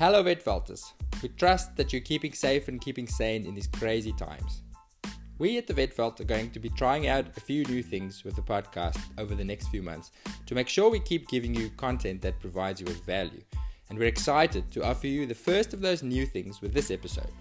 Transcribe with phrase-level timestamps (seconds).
[0.00, 0.94] Hello, Vetvaulters.
[1.22, 4.62] We trust that you're keeping safe and keeping sane in these crazy times.
[5.38, 8.24] We at the Vet Vault are going to be trying out a few new things
[8.24, 10.12] with the podcast over the next few months
[10.46, 13.42] to make sure we keep giving you content that provides you with value.
[13.90, 17.34] And we're excited to offer you the first of those new things with this episode.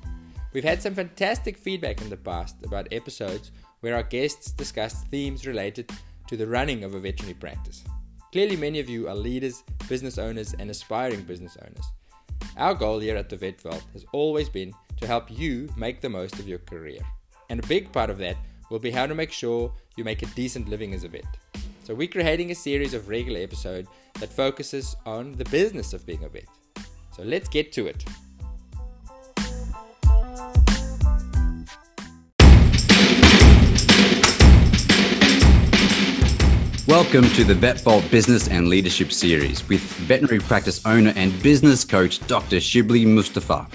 [0.52, 5.48] We've had some fantastic feedback in the past about episodes where our guests discussed themes
[5.48, 5.90] related
[6.28, 7.86] to the running of a veterinary practice.
[8.34, 11.86] Clearly, many of you are leaders, business owners, and aspiring business owners.
[12.60, 16.10] Our goal here at the Vet Vault has always been to help you make the
[16.10, 17.00] most of your career.
[17.50, 18.36] And a big part of that
[18.70, 21.24] will be how to make sure you make a decent living as a vet.
[21.86, 23.88] So, we're creating a series of regular episodes
[24.20, 26.50] that focuses on the business of being a vet.
[27.16, 28.04] So, let's get to it.
[36.90, 42.20] Welcome to the VetVault Business and Leadership Series with veterinary practice owner and business coach
[42.26, 42.60] Dr.
[42.60, 43.68] Shibly Mustapha.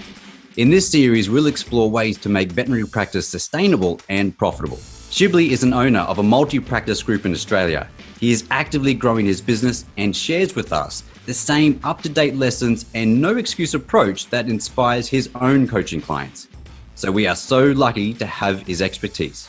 [0.57, 4.79] In this series, we'll explore ways to make veterinary practice sustainable and profitable.
[5.11, 7.87] Shibly is an owner of a multi practice group in Australia.
[8.19, 12.35] He is actively growing his business and shares with us the same up to date
[12.35, 16.49] lessons and no excuse approach that inspires his own coaching clients.
[16.95, 19.47] So, we are so lucky to have his expertise.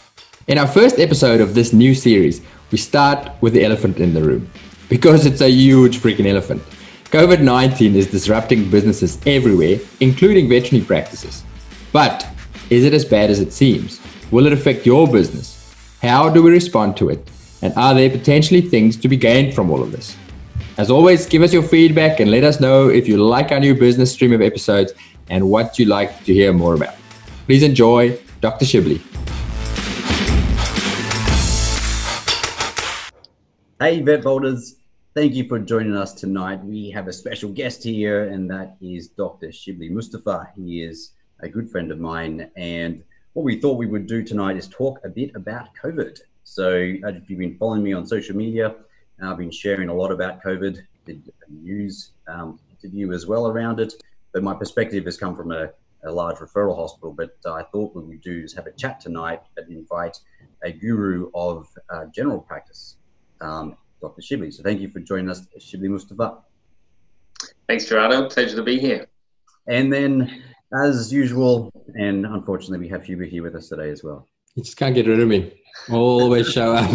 [0.48, 4.22] In our first episode of this new series, we start with the elephant in the
[4.22, 4.48] room
[4.88, 6.62] because it's a huge freaking elephant.
[7.06, 11.42] COVID 19 is disrupting businesses everywhere, including veterinary practices.
[11.90, 12.24] But
[12.70, 14.00] is it as bad as it seems?
[14.30, 15.74] Will it affect your business?
[16.00, 17.28] How do we respond to it?
[17.62, 20.16] And are there potentially things to be gained from all of this?
[20.78, 23.74] As always, give us your feedback and let us know if you like our new
[23.74, 24.92] business stream of episodes
[25.28, 26.94] and what you'd like to hear more about.
[27.46, 28.64] Please enjoy Dr.
[28.64, 29.02] Shibly.
[33.78, 34.76] Hey, vet vaulters.
[35.14, 36.64] Thank you for joining us tonight.
[36.64, 39.52] We have a special guest here, and that is Dr.
[39.52, 40.48] Shibly Mustapha.
[40.56, 42.50] He is a good friend of mine.
[42.56, 46.18] And what we thought we would do tonight is talk a bit about COVID.
[46.42, 48.76] So, if you've been following me on social media,
[49.22, 53.92] I've been sharing a lot about COVID, did news um, interview as well around it.
[54.32, 55.68] But my perspective has come from a,
[56.02, 57.12] a large referral hospital.
[57.12, 60.18] But uh, I thought what we'd do is have a chat tonight and invite
[60.62, 62.96] a guru of uh, general practice
[63.40, 64.22] um, Dr.
[64.22, 64.50] Shibly.
[64.50, 66.38] So thank you for joining us, Shibly Mustapha.
[67.68, 68.28] Thanks, Gerardo.
[68.28, 69.06] Pleasure to be here.
[69.68, 70.42] And then,
[70.72, 74.28] as usual, and unfortunately, we have Hubert here with us today as well.
[74.54, 75.52] You just can't get rid of me.
[75.90, 76.90] Always show up.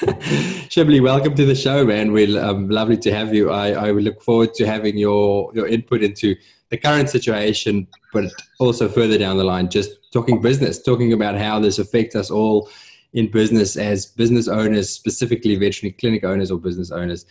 [0.70, 2.12] Shibly, welcome to the show, man.
[2.12, 3.50] We're um, lovely to have you.
[3.50, 6.36] I, I look forward to having your, your input into
[6.70, 8.24] the current situation, but
[8.58, 12.68] also further down the line, just talking business, talking about how this affects us all
[13.14, 17.26] in business as business owners, specifically veterinary clinic owners or business owners.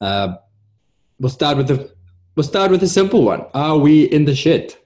[0.00, 0.36] Uh,
[1.18, 1.92] we'll start with the
[2.34, 3.44] we'll start with a simple one.
[3.54, 4.84] Are we in the shit?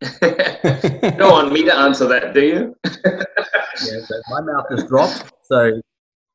[0.00, 2.76] Don't want me to answer that, do you?
[2.84, 5.80] yeah, so my mouth just dropped, so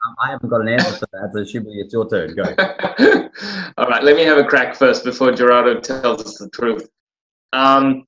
[0.05, 1.31] um, I haven't got an answer for that.
[1.33, 2.35] So Shibly, it's your turn.
[2.35, 2.43] Go.
[3.77, 6.89] All right, let me have a crack first before Gerardo tells us the truth.
[7.53, 8.05] Um,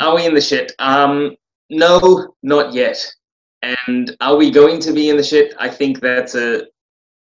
[0.00, 0.72] are we in the shit?
[0.78, 1.36] Um,
[1.70, 3.04] no, not yet.
[3.88, 5.54] And are we going to be in the shit?
[5.58, 6.66] I think that's a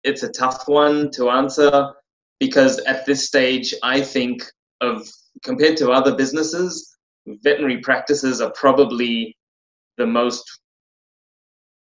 [0.05, 1.93] it's a tough one to answer
[2.41, 4.43] because at this stage, I think
[4.81, 5.09] of
[5.45, 9.37] compared to other businesses, veterinary practices are probably
[9.99, 10.45] the most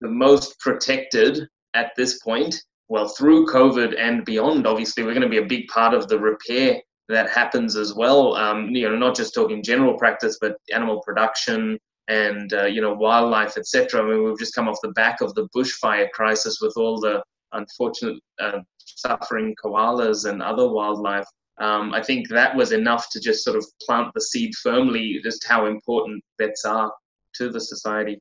[0.00, 2.54] the most protected at this point.
[2.88, 6.18] Well, through COVID and beyond, obviously, we're going to be a big part of the
[6.20, 8.36] repair that happens as well.
[8.36, 12.94] Um, you know, not just talking general practice, but animal production, and uh, you know
[12.94, 14.02] wildlife, etc.
[14.02, 17.22] I mean, we've just come off the back of the bushfire crisis with all the
[17.52, 21.26] unfortunate uh, suffering koalas and other wildlife.
[21.58, 25.46] Um, I think that was enough to just sort of plant the seed firmly, just
[25.46, 26.92] how important vets are
[27.36, 28.20] to the society.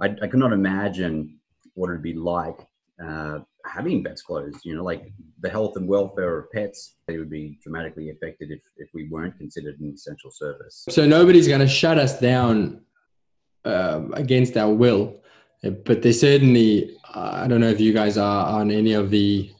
[0.00, 1.38] I, I could not imagine
[1.74, 2.58] what it'd be like
[3.02, 4.64] uh, having vets closed.
[4.64, 8.60] You know, like the health and welfare of pets, they would be dramatically affected if,
[8.76, 10.84] if we weren't considered an essential service.
[10.88, 12.80] So nobody's going to shut us down
[13.64, 15.16] um, against our will.
[15.62, 19.50] But they certainly, I don't know if you guys are on any of the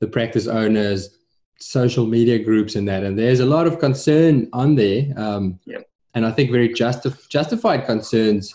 [0.00, 1.16] the practice owners
[1.60, 5.06] social media groups and that, and there's a lot of concern on there.
[5.16, 5.88] Um, yep.
[6.14, 8.54] And I think very justi- justified concerns,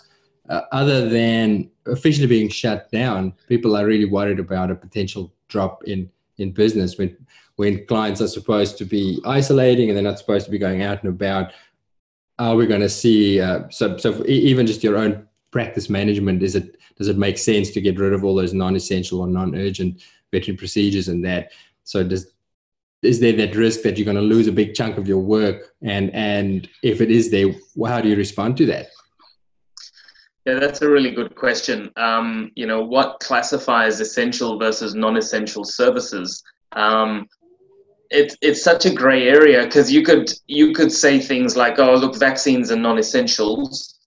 [0.49, 3.33] uh, other than officially being shut down.
[3.47, 7.17] People are really worried about a potential drop in in business when
[7.55, 11.03] when clients are supposed to be isolating and they're not supposed to be going out
[11.03, 11.51] and about
[12.39, 16.55] are we going to see uh, so so even just your own practice management is
[16.55, 20.01] it does it make sense to get rid of all those non-essential or non-urgent
[20.31, 21.51] veterinary procedures and that
[21.83, 22.27] so does
[23.03, 25.73] is there that risk that you're going to lose a big chunk of your work?
[25.81, 27.53] And and if it is there,
[27.85, 28.87] how do you respond to that?
[30.45, 31.91] Yeah, that's a really good question.
[31.97, 36.41] Um, you know, what classifies essential versus non-essential services?
[36.71, 37.27] Um,
[38.09, 41.95] it's it's such a gray area because you could you could say things like, oh,
[41.95, 43.99] look, vaccines are non-essentials.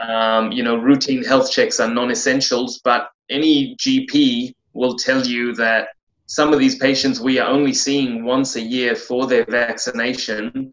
[0.00, 5.88] Um, you know, routine health checks are non-essentials, but any GP will tell you that
[6.26, 10.72] some of these patients we are only seeing once a year for their vaccination,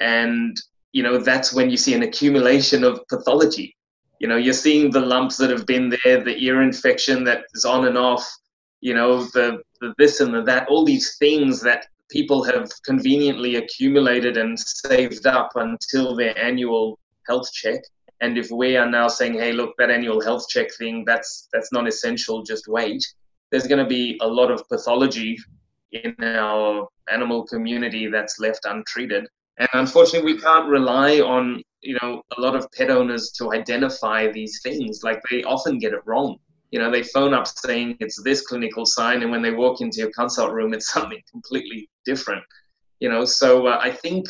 [0.00, 0.56] and
[0.92, 3.76] you know that's when you see an accumulation of pathology.
[4.20, 7.64] You know, you're seeing the lumps that have been there, the ear infection that is
[7.64, 8.24] on and off.
[8.84, 13.56] You know, the, the this and the that, all these things that people have conveniently
[13.56, 17.80] accumulated and saved up until their annual health check.
[18.20, 21.72] And if we are now saying, hey, look, that annual health check thing, that's that's
[21.72, 23.02] not essential, just wait,
[23.50, 25.38] there's going to be a lot of pathology
[25.92, 29.26] in our animal community that's left untreated.
[29.56, 34.30] And unfortunately, we can't rely on you know a lot of pet owners to identify
[34.30, 35.00] these things.
[35.02, 36.36] Like they often get it wrong.
[36.74, 39.98] You know, they phone up saying it's this clinical sign, and when they walk into
[40.00, 42.42] your consult room, it's something completely different.
[42.98, 44.26] You know, so uh, I think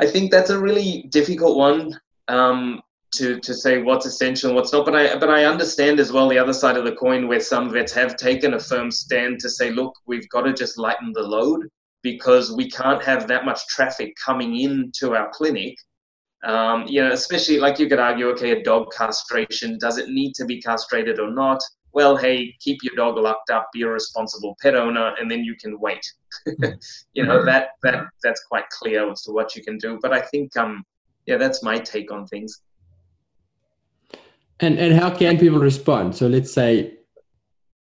[0.00, 1.96] I think that's a really difficult one
[2.26, 2.82] um,
[3.14, 4.84] to to say what's essential what's not.
[4.84, 7.70] But I but I understand as well the other side of the coin where some
[7.70, 11.22] vets have taken a firm stand to say, look, we've got to just lighten the
[11.22, 11.68] load
[12.02, 15.76] because we can't have that much traffic coming into our clinic.
[16.44, 20.34] Um, you know, especially like you could argue, okay, a dog castration does it need
[20.34, 21.60] to be castrated or not?
[21.92, 25.54] Well, hey, keep your dog locked up, be a responsible pet owner, and then you
[25.56, 26.04] can wait.
[27.14, 29.98] you know that that that's quite clear as to what you can do.
[30.02, 30.84] But I think um,
[31.24, 32.60] yeah, that's my take on things.
[34.60, 36.16] And and how can people respond?
[36.16, 36.98] So let's say,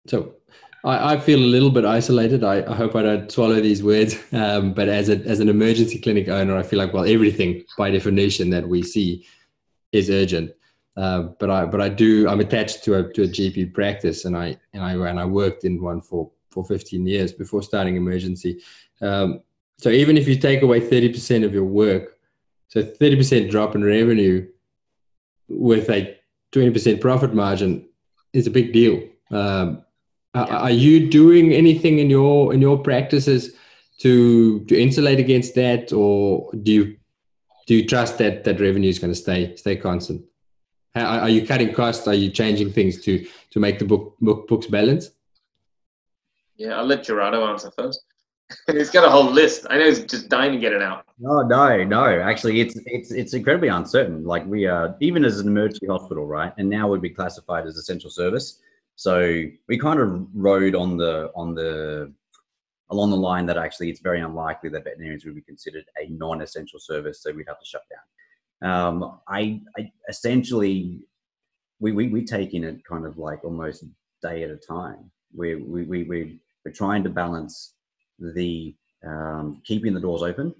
[0.07, 0.35] so
[0.83, 2.43] I, I feel a little bit isolated.
[2.43, 4.17] I, I hope I don't swallow these words.
[4.33, 7.91] Um, but as a as an emergency clinic owner, I feel like well, everything by
[7.91, 9.25] definition that we see
[9.91, 10.51] is urgent.
[10.97, 14.35] Uh, but I but I do I'm attached to a to a GP practice, and
[14.35, 18.61] I and I and I worked in one for for 15 years before starting emergency.
[19.01, 19.41] Um,
[19.77, 22.17] so even if you take away 30% of your work,
[22.67, 24.47] so 30% drop in revenue
[25.47, 26.17] with a
[26.53, 27.87] 20% profit margin
[28.33, 29.03] is a big deal.
[29.31, 29.83] Um,
[30.35, 30.57] yeah.
[30.57, 33.53] Are you doing anything in your in your practices
[33.99, 36.97] to to insulate against that, or do you
[37.67, 40.23] do you trust that that revenue is going to stay stay constant?
[40.95, 42.07] How, are you cutting costs?
[42.07, 45.09] Are you changing things to to make the book, book books balance?
[46.55, 48.03] Yeah, I'll let Gerardo answer first.
[48.67, 49.65] he's got a whole list.
[49.69, 51.05] I know he's just dying to get it out.
[51.19, 52.19] No, no, no.
[52.19, 54.23] Actually, it's it's it's incredibly uncertain.
[54.23, 56.53] Like we are, even as an emergency hospital, right?
[56.57, 58.59] And now we'd be classified as essential service.
[58.95, 62.13] So we kind of rode on the on the
[62.91, 66.79] along the line that actually it's very unlikely that veterinarians would be considered a non-essential
[66.79, 68.71] service, so we'd have to shut down.
[68.71, 71.05] Um, I, I essentially
[71.79, 73.83] we, we we take in it kind of like almost
[74.21, 75.11] day at a time.
[75.35, 77.73] We we we we we're trying to balance
[78.19, 78.75] the
[79.05, 80.53] um, keeping the doors open,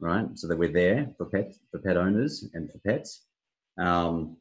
[0.00, 3.22] right, so that we're there for pets for pet owners and for pets.
[3.78, 4.36] Um,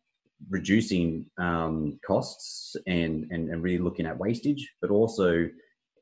[0.50, 5.50] reducing um, costs and, and, and really looking at wastage, but also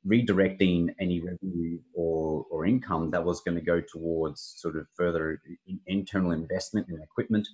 [0.05, 5.41] redirecting any revenue or, or income that was going to go towards sort of further
[5.87, 7.47] internal investment in equipment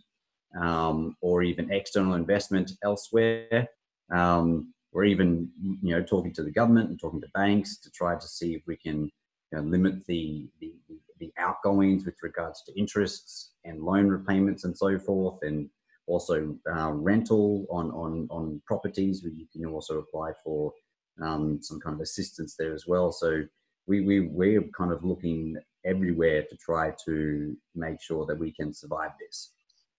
[0.59, 3.67] um, or even external investment elsewhere.
[4.13, 5.49] Um, or even
[5.81, 8.61] you know talking to the government and talking to banks to try to see if
[8.67, 9.09] we can
[9.51, 10.71] you know, limit the, the,
[11.19, 15.69] the outgoings with regards to interests and loan repayments and so forth and
[16.07, 20.73] also uh, rental on, on, on properties where you can also apply for
[21.21, 23.11] um, some kind of assistance there as well.
[23.11, 23.43] So
[23.87, 28.73] we, we, we're kind of looking everywhere to try to make sure that we can
[28.73, 29.51] survive this.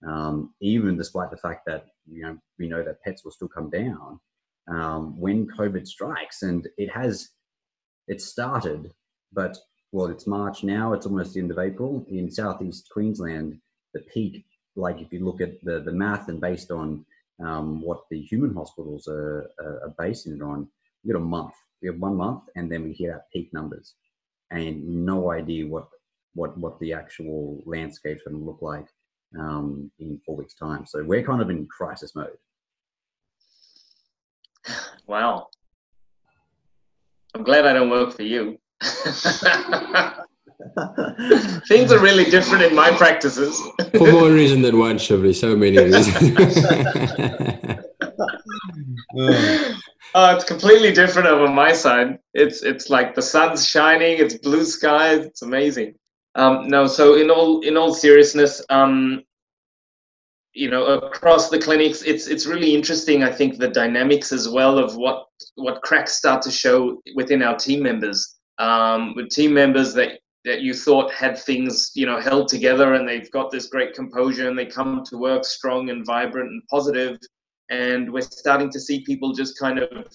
[0.07, 3.71] Um, even despite the fact that you know we know that pets will still come
[3.71, 4.21] down
[4.69, 7.31] um, when COVID strikes, and it has
[8.07, 8.93] it started,
[9.33, 9.57] but
[9.93, 10.93] well, it's March now.
[10.93, 13.59] It's almost the end of April in southeast Queensland.
[13.95, 14.45] The peak
[14.77, 17.05] like if you look at the, the math and based on
[17.45, 20.69] um, what the human hospitals are, are, basing it on,
[21.03, 21.55] we got a month.
[21.83, 23.95] We have one month, and then we hit our peak numbers,
[24.51, 25.89] and no idea what
[26.35, 28.87] what what the actual landscape's going to look like
[29.39, 30.87] um, in four weeks' time.
[30.87, 32.39] So we're kind of in crisis mode.
[35.07, 35.49] Wow.
[37.35, 38.59] I'm glad I don't work for you.
[41.69, 43.61] Things are really different in my practices.
[43.97, 46.09] For more reason than one, Shibly, so many reasons.
[50.15, 52.19] oh, it's completely different over my side.
[52.35, 55.95] It's it's like the sun's shining, it's blue skies, it's amazing.
[56.37, 59.23] Um, no, so in all in all seriousness, um,
[60.53, 63.23] you know, across the clinics, it's it's really interesting.
[63.23, 67.57] I think the dynamics as well of what what cracks start to show within our
[67.57, 68.37] team members.
[68.59, 73.09] Um, with team members that that you thought had things you know held together and
[73.09, 77.19] they've got this great composure and they come to work strong and vibrant and positive.
[77.71, 80.07] And we're starting to see people just kind of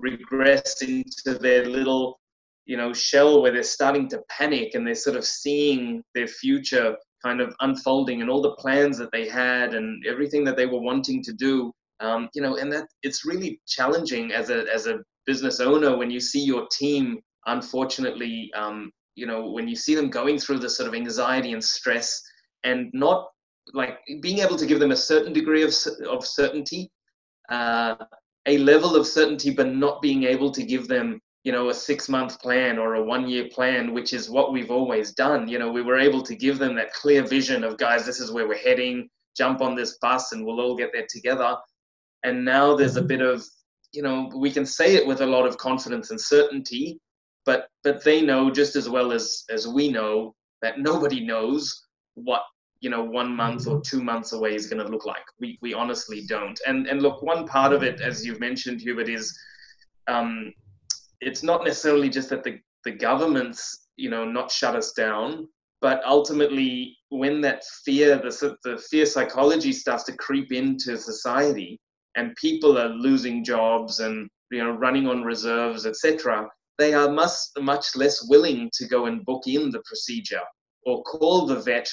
[0.00, 2.20] regress into their little
[2.66, 6.96] you know shell where they're starting to panic and they're sort of seeing their future
[7.24, 10.80] kind of unfolding and all the plans that they had and everything that they were
[10.80, 11.72] wanting to do.
[12.00, 16.12] Um, you know and that it's really challenging as a as a business owner when
[16.12, 20.76] you see your team unfortunately um, you know when you see them going through this
[20.76, 22.22] sort of anxiety and stress
[22.64, 23.28] and not
[23.74, 25.74] like being able to give them a certain degree of,
[26.08, 26.90] of certainty
[27.48, 27.94] uh,
[28.46, 32.08] a level of certainty but not being able to give them you know a six
[32.08, 35.48] month plan or a one year plan which is what we've always done.
[35.48, 38.30] You know we were able to give them that clear vision of guys this is
[38.32, 39.08] where we're heading.
[39.36, 41.56] Jump on this bus and we'll all get there together.
[42.24, 43.44] And now there's a bit of
[43.92, 47.00] you know we can say it with a lot of confidence and certainty
[47.48, 52.42] but but they know just as well as as we know that nobody knows what
[52.80, 55.24] you know one month or two months away is going to look like.
[55.40, 56.60] We we honestly don't.
[56.66, 59.26] And and look one part of it as you've mentioned hubert is
[60.08, 60.52] um
[61.22, 65.48] it's not necessarily just that the the governments you know not shut us down
[65.80, 71.80] but ultimately when that fear the, the fear psychology starts to creep into society
[72.16, 77.32] and people are losing jobs and you know running on reserves etc they are much,
[77.58, 80.42] much less willing to go and book in the procedure
[80.86, 81.88] or call the vet,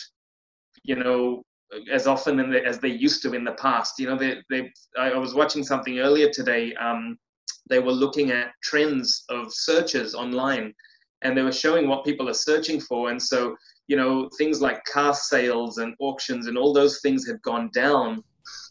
[0.83, 1.43] you know,
[1.91, 3.99] as often the, as they used to in the past.
[3.99, 6.73] You know, they, they, I was watching something earlier today.
[6.75, 7.17] Um,
[7.67, 10.73] they were looking at trends of searches online
[11.23, 13.09] and they were showing what people are searching for.
[13.09, 13.55] And so,
[13.87, 18.23] you know, things like car sales and auctions and all those things have gone down.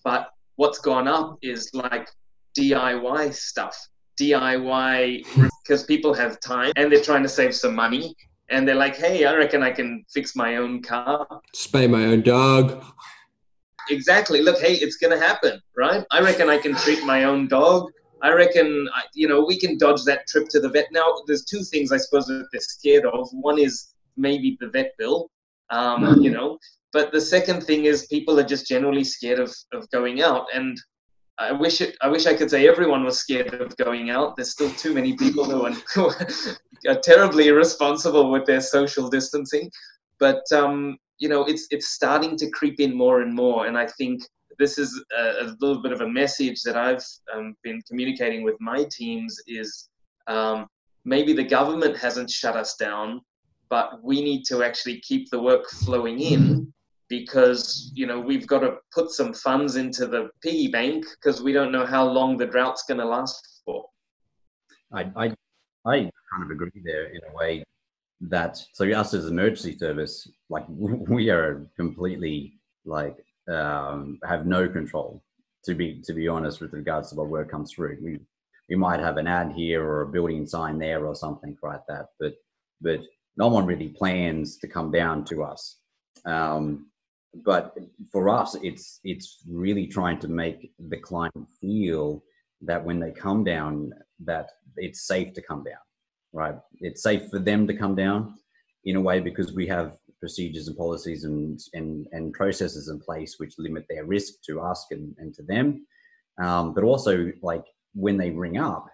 [0.04, 2.09] But what's gone up is like
[2.56, 3.76] DIY stuff
[4.21, 8.14] DIY because people have time and they're trying to save some money
[8.50, 11.26] and they're like, hey, I reckon I can fix my own car.
[11.56, 12.85] Spay my own dog.
[13.90, 14.42] Exactly.
[14.42, 16.04] Look, hey, it's going to happen, right?
[16.11, 17.90] I reckon I can treat my own dog.
[18.23, 20.87] I reckon, you know, we can dodge that trip to the vet.
[20.92, 23.28] Now, there's two things I suppose that they're scared of.
[23.33, 25.30] One is maybe the vet bill,
[25.71, 26.59] um, you know,
[26.92, 30.47] but the second thing is people are just generally scared of, of going out.
[30.54, 30.78] And
[31.38, 34.37] I wish it, I wish I could say everyone was scared of going out.
[34.37, 36.11] There's still too many people who are, who
[36.88, 39.71] are terribly irresponsible with their social distancing.
[40.21, 43.67] But um, you know, it's it's starting to creep in more and more.
[43.67, 44.23] And I think
[44.59, 48.55] this is a, a little bit of a message that I've um, been communicating with
[48.61, 49.88] my teams is
[50.29, 50.67] um,
[51.05, 53.21] maybe the government hasn't shut us down,
[53.69, 56.73] but we need to actually keep the work flowing in
[57.21, 61.52] because you know we've got to put some funds into the piggy bank because we
[61.52, 63.87] don't know how long the drought's going to last for.
[64.92, 65.35] I, I
[65.87, 67.64] I kind of agree there in a way
[68.21, 73.16] that so us as emergency service, like we are completely like
[73.49, 75.23] um, have no control
[75.64, 77.99] to be to be honest with regards to what work comes through.
[78.02, 78.21] We
[78.68, 82.06] we might have an ad here or a building sign there or something like that,
[82.18, 82.35] but
[82.80, 83.00] but
[83.37, 85.78] no one really plans to come down to us.
[86.25, 86.87] Um,
[87.45, 87.76] but
[88.12, 92.23] for us, it's it's really trying to make the client feel
[92.62, 93.93] that when they come down,
[94.25, 95.83] that it's safe to come down,
[96.33, 96.57] right?
[96.81, 98.35] It's safe for them to come down
[98.85, 103.37] in a way because we have procedures and policies and and, and processes in place
[103.38, 105.87] which limit their risk to us and, and to them.
[106.43, 107.64] Um, but also, like
[107.95, 108.87] when they ring up,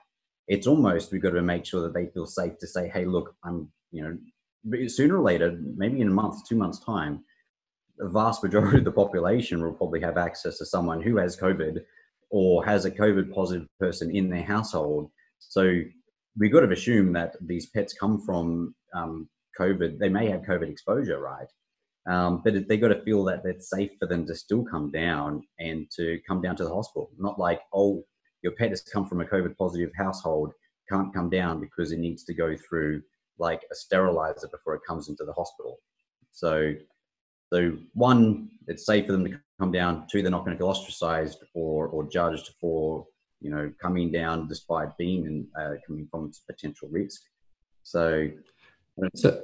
[0.49, 3.35] it's almost we've got to make sure that they feel safe to say, "Hey, look,
[3.45, 4.17] I'm you know."
[4.89, 7.25] Sooner or later, maybe in a month, two months' time,
[8.01, 11.81] the vast majority of the population will probably have access to someone who has COVID
[12.31, 15.11] or has a COVID positive person in their household.
[15.39, 15.81] So
[16.39, 19.29] we've got to assume that these pets come from um,
[19.59, 19.99] COVID.
[19.99, 21.49] They may have COVID exposure, right?
[22.09, 25.43] Um, but they got to feel that it's safe for them to still come down
[25.59, 27.11] and to come down to the hospital.
[27.19, 28.03] Not like, oh,
[28.43, 30.53] your pet has come from a COVID positive household,
[30.91, 33.03] can't come down because it needs to go through
[33.39, 35.79] like a sterilizer before it comes into the hospital.
[36.33, 36.73] So
[37.53, 40.07] so one, it's safe for them to come down.
[40.11, 43.07] Two, they're not going to feel ostracized or, or judged for,
[43.41, 47.23] you know, coming down despite being in, uh, coming from potential risk.
[47.83, 48.31] So,
[49.15, 49.43] so,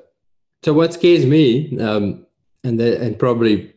[0.63, 2.27] so what scares me, um,
[2.65, 3.75] and the, and probably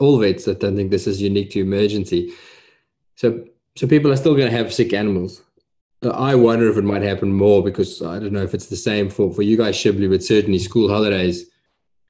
[0.00, 2.32] all vets that don't think this is unique to emergency,
[3.16, 3.44] So
[3.76, 5.42] so people are still going to have sick animals.
[6.04, 8.76] Uh, I wonder if it might happen more because I don't know if it's the
[8.76, 11.46] same for, for you guys, Shibly, but certainly school holidays,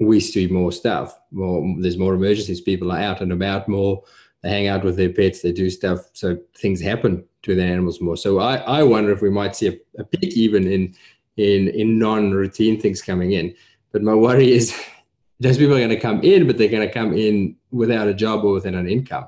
[0.00, 1.18] we see more stuff.
[1.30, 2.60] More, there's more emergencies.
[2.60, 4.02] People are out and about more.
[4.42, 5.42] They hang out with their pets.
[5.42, 6.00] They do stuff.
[6.12, 8.16] So things happen to their animals more.
[8.16, 10.94] So I, I wonder if we might see a, a peak even in
[11.36, 13.54] in in non-routine things coming in.
[13.92, 14.74] But my worry is
[15.40, 18.14] those people are going to come in, but they're going to come in without a
[18.14, 19.26] job or without an income.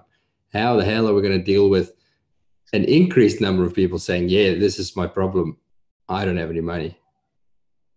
[0.52, 1.92] How the hell are we going to deal with
[2.72, 5.56] an increased number of people saying, "Yeah, this is my problem.
[6.08, 6.99] I don't have any money."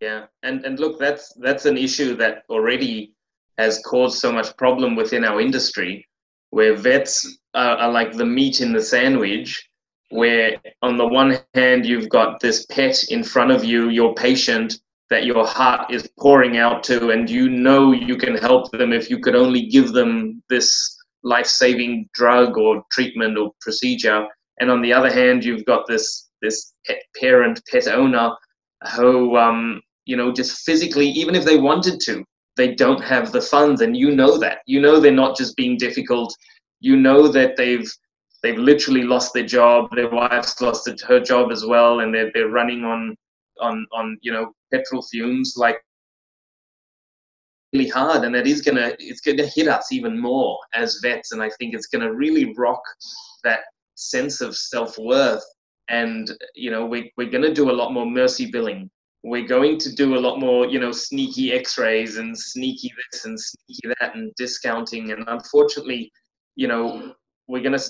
[0.04, 3.14] Yeah, and and look, that's that's an issue that already
[3.58, 6.06] has caused so much problem within our industry,
[6.50, 9.66] where vets are, are like the meat in the sandwich.
[10.10, 14.74] Where on the one hand you've got this pet in front of you, your patient
[15.10, 19.10] that your heart is pouring out to, and you know you can help them if
[19.10, 24.28] you could only give them this life-saving drug or treatment or procedure
[24.60, 28.30] and on the other hand you've got this this pet parent pet owner
[28.98, 32.24] who um, you know just physically even if they wanted to
[32.56, 33.82] they don't have the funds.
[33.82, 34.60] And you know that.
[34.66, 36.34] You know they're not just being difficult.
[36.80, 37.90] You know that they've
[38.42, 39.90] they've literally lost their job.
[39.96, 42.02] Their wife's lost her job as well.
[42.02, 43.16] And they're, they're running on
[43.62, 45.78] on on you know petrol fumes like
[47.74, 48.24] really hard.
[48.24, 51.32] And it is gonna it's gonna hit us even more as vets.
[51.32, 52.82] And i think it's gonna really rock
[53.44, 53.62] that
[53.96, 55.44] sense of self-worth.
[55.90, 58.90] And you know we, we're to do a lot more mercy billing
[59.24, 63.40] we're going to do a lot more you know sneaky x-rays and sneaky this and
[63.40, 65.12] sneaky that and discounting.
[65.12, 66.12] And unfortunately
[66.56, 67.14] you know
[67.48, 67.84] we're going to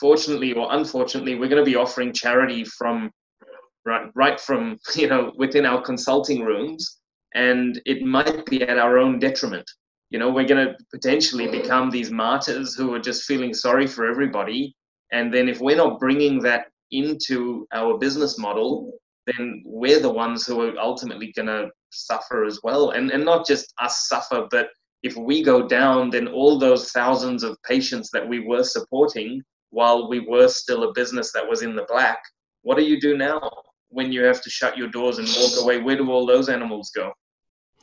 [0.00, 3.10] fortunately or unfortunately we're going to be offering charity from
[3.86, 6.98] right right from you know within our consulting rooms.
[7.34, 9.70] And it might be at our own detriment.
[10.10, 14.10] You know we're going to potentially become these martyrs who are just feeling sorry for
[14.10, 14.74] everybody.
[15.12, 18.92] And then if we're not bringing that into our business model,
[19.28, 22.90] then we're the ones who are ultimately going to suffer as well.
[22.90, 24.68] And, and not just us suffer, but
[25.02, 30.08] if we go down, then all those thousands of patients that we were supporting while
[30.08, 32.18] we were still a business that was in the black,
[32.62, 33.50] what do you do now
[33.90, 35.80] when you have to shut your doors and walk away?
[35.80, 37.12] Where do all those animals go?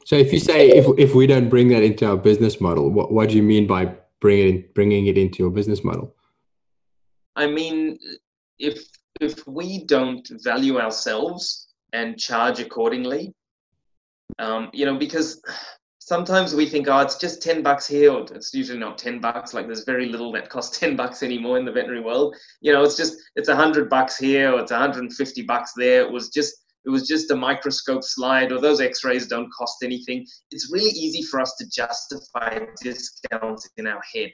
[0.06, 3.12] So if you say if, if we don't bring that into our business model, what,
[3.12, 6.16] what do you mean by bringing bringing it into your business model?
[7.36, 7.98] I mean,
[8.60, 8.88] if
[9.22, 13.34] if we don't value ourselves and charge accordingly,
[14.40, 15.42] um, you know, because
[16.00, 19.54] sometimes we think, oh, it's just 10 bucks here, or it's usually not 10 bucks.
[19.54, 22.36] Like there's very little that costs 10 bucks anymore in the veterinary world.
[22.62, 26.02] You know, it's just, it's 100 bucks here, or it's 150 bucks there.
[26.02, 26.54] It was just,
[26.86, 30.26] it was just a microscope slide, or those x-rays don't cost anything.
[30.52, 34.32] It's really easy for us to justify discounts in our head.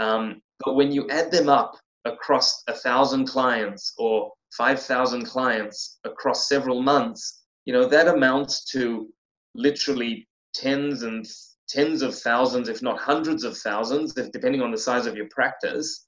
[0.00, 6.48] Um, but when you add them up across a thousand clients or 5,000 clients across
[6.48, 9.08] several months, you know, that amounts to
[9.54, 11.26] literally tens and
[11.68, 15.28] tens of thousands, if not hundreds of thousands, if, depending on the size of your
[15.30, 16.06] practice.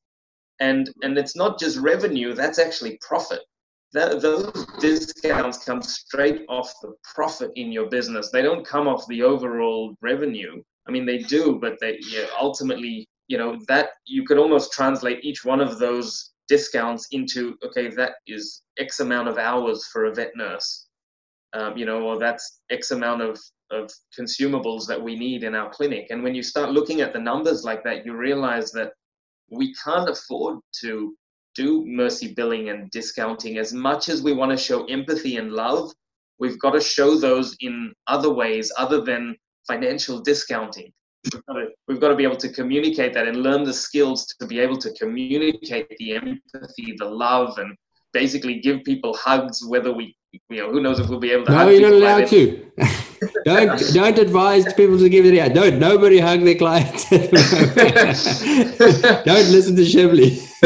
[0.61, 3.41] And, and it's not just revenue, that's actually profit.
[3.93, 8.31] That, those discounts come straight off the profit in your business.
[8.31, 10.63] They don't come off the overall revenue.
[10.89, 15.25] I mean, they do, but they yeah, ultimately you know that you could almost translate
[15.25, 20.15] each one of those discounts into okay that is x amount of hours for a
[20.15, 20.87] vet nurse.
[21.55, 23.41] Um, you know or that's x amount of
[23.71, 26.09] of consumables that we need in our clinic.
[26.11, 28.93] And when you start looking at the numbers like that you realize that
[29.51, 31.17] we can't afford to
[31.55, 33.57] do mercy billing and discounting.
[33.57, 35.91] As much as we want to show empathy and love
[36.39, 39.35] we've got to show those in other ways other than
[39.67, 40.93] financial discounting
[41.25, 44.27] we've got, to, we've got to be able to communicate that and learn the skills
[44.27, 47.77] to be able to communicate the empathy, the love, and
[48.13, 49.65] basically give people hugs.
[49.67, 51.53] Whether we, you know, who knows if we'll be able to.
[51.53, 52.71] No, you're not allowed to.
[53.45, 55.55] don't don't advise people to give it out.
[55.55, 57.09] Don't nobody hug their clients.
[57.11, 57.27] don't
[59.27, 60.41] listen to Shibly.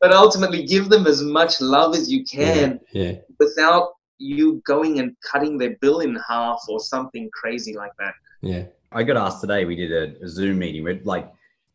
[0.00, 3.18] but ultimately, give them as much love as you can yeah, yeah.
[3.38, 8.14] without you going and cutting their bill in half or something crazy like that.
[8.42, 8.64] Yeah.
[8.92, 11.30] I got asked today, we did a, a Zoom meeting where like,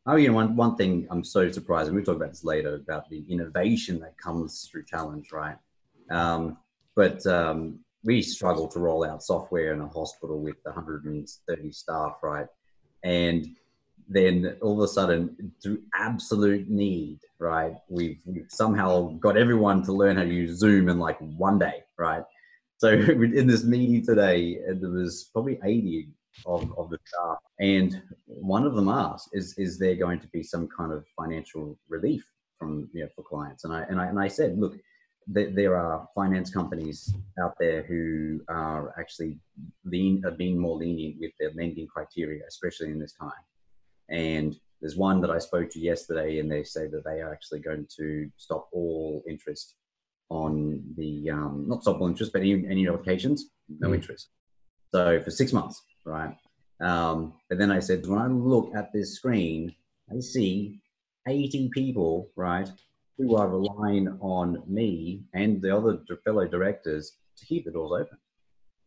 [0.06, 2.76] oh, you know, one, one thing I'm so surprised, and we'll talk about this later
[2.76, 5.58] about the innovation that comes through challenge, right?
[6.10, 6.58] Um,
[6.96, 12.48] but um, we struggle to roll out software in a hospital with 130 staff, right?
[13.04, 13.56] And
[14.10, 19.94] then all of a sudden, through absolute need, right, we've, we've somehow got everyone to
[19.94, 22.24] learn how to use Zoom in like one day, right?
[22.78, 26.10] So in this meeting today, there was probably 80
[26.46, 27.38] of, of the staff.
[27.60, 31.78] And one of them asked, is, is there going to be some kind of financial
[31.90, 32.24] relief
[32.58, 33.64] from, you know, for clients?
[33.64, 34.78] And I, and I, and I said, look,
[35.34, 39.40] th- there are finance companies out there who are actually
[39.86, 43.32] lean, are being more lenient with their lending criteria, especially in this time.
[44.10, 47.60] And there's one that I spoke to yesterday, and they say that they are actually
[47.60, 49.76] going to stop all interest
[50.30, 53.96] on the um, not stop all interest, but any, any notifications, no mm.
[53.96, 54.30] interest.
[54.94, 56.36] So for six months, right?
[56.82, 59.76] Um, but then I said, when I look at this screen,
[60.12, 60.82] I see
[61.28, 62.70] 80 people, right,
[63.18, 68.18] who are relying on me and the other fellow directors to keep the doors open,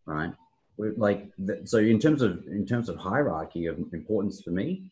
[0.06, 0.32] right?
[0.76, 1.30] We're like,
[1.64, 4.84] so in terms of in terms of hierarchy of importance for me,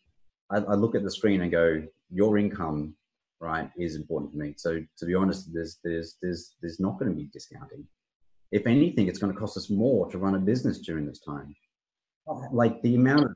[0.50, 2.94] I, I look at the screen and go, your income,
[3.40, 4.54] right, is important to me.
[4.56, 7.85] So to be honest, there's there's there's there's not going to be discounting.
[8.52, 11.56] If anything, it's going to cost us more to run a business during this time.
[12.52, 13.32] Like the amount of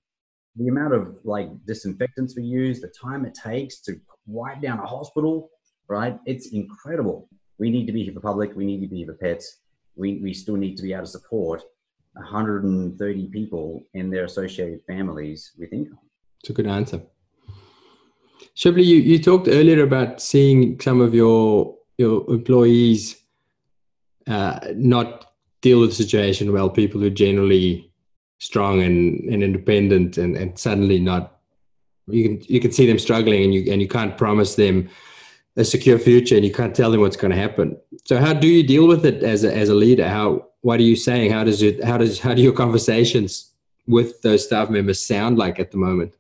[0.57, 4.87] the amount of like disinfectants we use, the time it takes to wipe down a
[4.87, 5.51] hospital,
[5.89, 6.19] right?
[6.25, 7.29] It's incredible.
[7.59, 8.57] We need to be here for public.
[8.57, 9.59] We need to be here for pets.
[9.97, 11.63] We, we still need to be able to support
[12.15, 15.99] 130 people and their associated families with income.
[16.41, 17.03] It's a good answer.
[18.55, 23.17] Shibly, you, you talked earlier about seeing some of your your employees
[24.27, 27.91] uh, not deal with the situation well, people who generally
[28.39, 31.37] strong and, and independent and, and suddenly not
[32.09, 34.89] you can you can see them struggling and you and you can't promise them
[35.57, 37.77] a secure future and you can't tell them what's going to happen.
[38.05, 40.09] So how do you deal with it as a, as a leader?
[40.09, 41.33] How what are you saying?
[41.33, 43.53] How does it how does how do your conversations
[43.87, 46.15] with those staff members sound like at the moment?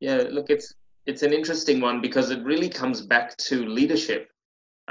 [0.00, 0.74] Yeah, look, it's
[1.06, 4.29] it's an interesting one because it really comes back to leadership.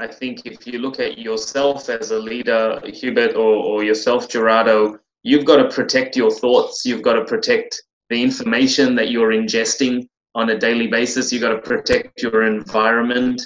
[0.00, 4.98] I think if you look at yourself as a leader, Hubert, or, or yourself, Gerardo,
[5.24, 6.86] you've got to protect your thoughts.
[6.86, 11.30] You've got to protect the information that you're ingesting on a daily basis.
[11.30, 13.42] You've got to protect your environment.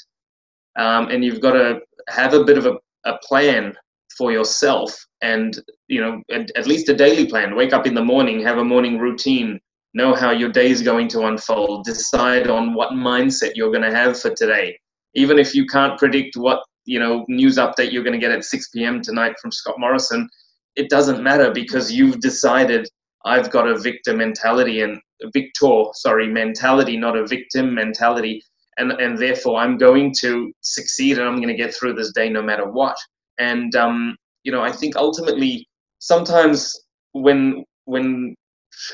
[0.77, 3.75] Um, and you've got to have a bit of a, a plan
[4.17, 7.57] for yourself and, you know, at, at least a daily plan.
[7.57, 9.59] Wake up in the morning, have a morning routine,
[9.93, 13.97] know how your day is going to unfold, decide on what mindset you're going to
[13.97, 14.79] have for today.
[15.15, 18.45] Even if you can't predict what you know news update you're going to get at
[18.45, 19.01] 6 p.m.
[19.01, 20.29] tonight from Scott Morrison,
[20.77, 22.89] it doesn't matter because you've decided
[23.25, 25.01] I've got a victim mentality and
[25.33, 28.43] victor, sorry, mentality, not a victim mentality,
[28.77, 32.29] and and therefore I'm going to succeed and I'm going to get through this day
[32.29, 32.97] no matter what.
[33.39, 35.67] And um, you know, I think ultimately
[35.99, 36.79] sometimes
[37.13, 38.35] when when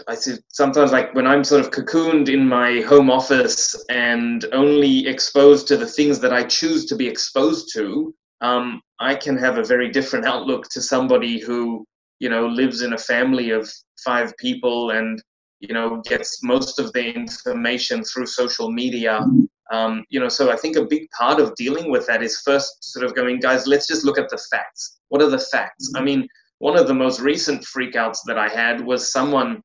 [0.06, 5.06] I see sometimes like when I'm sort of cocooned in my home office and only
[5.06, 9.58] exposed to the things that I choose to be exposed to, um, I can have
[9.58, 11.84] a very different outlook to somebody who,
[12.18, 13.70] you know, lives in a family of
[14.04, 15.22] five people and,
[15.60, 19.24] you know, gets most of their information through social media.
[19.72, 22.82] Um, you know, so I think a big part of dealing with that is first
[22.92, 24.98] sort of going, guys, let's just look at the facts.
[25.08, 25.92] What are the facts?
[25.94, 26.26] I mean,
[26.58, 29.62] one of the most recent freakouts that I had was someone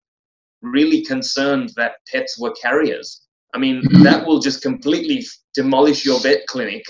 [0.65, 3.21] really concerned that pets were carriers.
[3.54, 4.04] I mean, mm-hmm.
[4.04, 6.84] that will just completely demolish your vet clinic.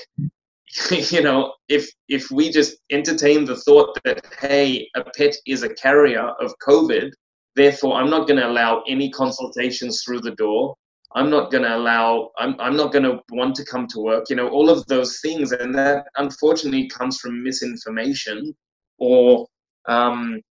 [0.92, 5.74] you know, if if we just entertain the thought that hey, a pet is a
[5.76, 7.12] carrier of COVID,
[7.56, 10.76] therefore I'm not going to allow any consultations through the door.
[11.14, 12.32] I'm not going to allow.
[12.38, 14.26] I'm I'm not going to want to come to work.
[14.30, 18.54] You know, all of those things, and that unfortunately comes from misinformation
[18.98, 19.48] or
[19.88, 20.42] um,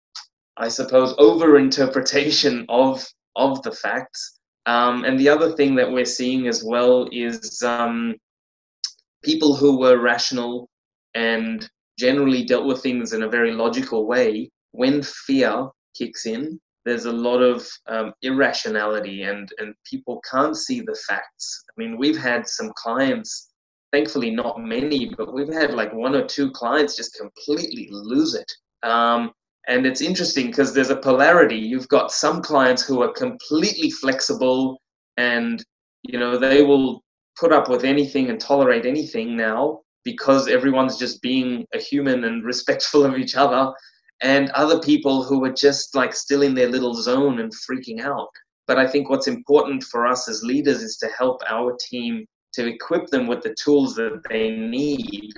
[0.57, 4.39] I suppose, overinterpretation of of the facts.
[4.67, 8.15] Um, and the other thing that we're seeing as well is um,
[9.23, 10.71] people who were rational
[11.15, 14.51] and generally dealt with things in a very logical way.
[14.73, 20.81] When fear kicks in, there's a lot of um, irrationality, and and people can't see
[20.81, 21.65] the facts.
[21.71, 23.51] I mean, we've had some clients.
[23.93, 28.51] Thankfully, not many, but we've had like one or two clients just completely lose it.
[28.83, 29.31] Um,
[29.67, 31.57] and it's interesting because there's a polarity.
[31.57, 34.79] You've got some clients who are completely flexible
[35.17, 35.65] and,
[36.03, 37.03] you know, they will
[37.39, 42.45] put up with anything and tolerate anything now because everyone's just being a human and
[42.53, 43.73] respectful of each other.
[44.21, 48.29] And other people who are just like still in their little zone and freaking out.
[48.67, 52.67] But I think what's important for us as leaders is to help our team to
[52.67, 55.33] equip them with the tools that they need,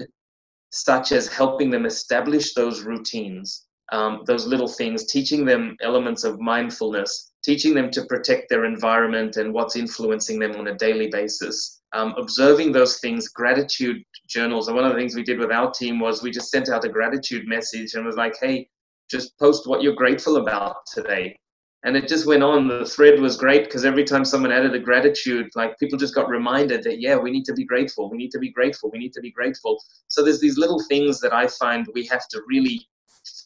[0.70, 6.40] such as helping them establish those routines um, those little things, teaching them elements of
[6.40, 11.83] mindfulness, teaching them to protect their environment and what's influencing them on a daily basis,
[11.92, 14.68] um, observing those things, gratitude journals.
[14.68, 16.85] And one of the things we did with our team was we just sent out
[16.85, 18.68] a gratitude message and was like, hey,
[19.09, 21.38] just post what you're grateful about today.
[21.85, 22.66] And it just went on.
[22.66, 26.29] The thread was great because every time someone added a gratitude, like people just got
[26.29, 28.11] reminded that, yeah, we need to be grateful.
[28.11, 28.90] We need to be grateful.
[28.90, 29.81] We need to be grateful.
[30.09, 32.88] So there's these little things that I find we have to really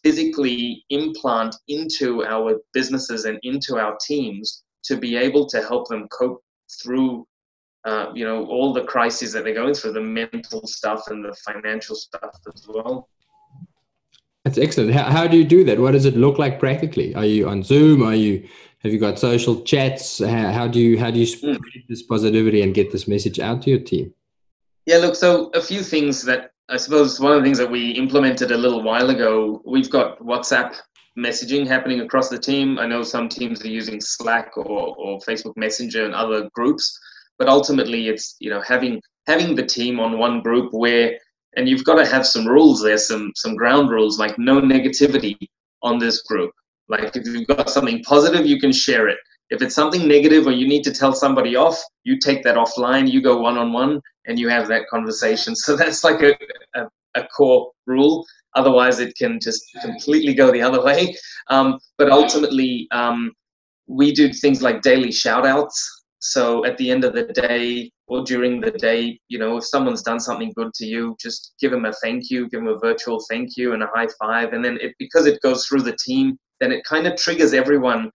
[0.02, 6.08] physically implant into our businesses and into our teams to be able to help them
[6.08, 6.42] cope
[6.82, 7.26] through
[7.84, 11.34] uh, you know all the crises that they're going through the mental stuff and the
[11.46, 13.08] financial stuff as well.
[14.44, 14.92] That's excellent.
[14.92, 15.78] How, how do you do that?
[15.78, 17.14] What does it look like practically?
[17.14, 18.02] Are you on zoom?
[18.02, 18.48] Are you
[18.82, 20.18] have you got social chats?
[20.18, 21.86] How, how do you how do you spread mm.
[21.88, 24.12] this positivity and get this message out to your team?
[24.86, 27.90] Yeah look so a few things that i suppose one of the things that we
[27.90, 30.74] implemented a little while ago we've got whatsapp
[31.18, 32.78] messaging happening across the team.
[32.78, 36.98] I know some teams are using slack or, or facebook messenger and other groups
[37.38, 41.18] but ultimately it's you know having having the team on one group where
[41.56, 45.36] and you've got to have some rules there some some ground rules like no negativity
[45.82, 46.52] on this group.
[46.88, 49.18] Like if you've got something positive you can share it
[49.50, 53.10] if it's something negative or you need to tell somebody off you take that offline
[53.10, 56.34] you go one on one and you have that conversation so that's like a,
[56.74, 61.14] a, a, core rule otherwise it can just completely go the other way
[61.48, 63.32] um, but ultimately um,
[63.86, 68.24] we do things like daily shout outs so at the end of the day or
[68.24, 71.84] during the day, you know, if someone's done something good to you, just give them
[71.84, 74.52] a thank you, give them a virtual thank you and a high five.
[74.52, 78.10] And then it, because it goes through the team, then it kind of triggers everyone.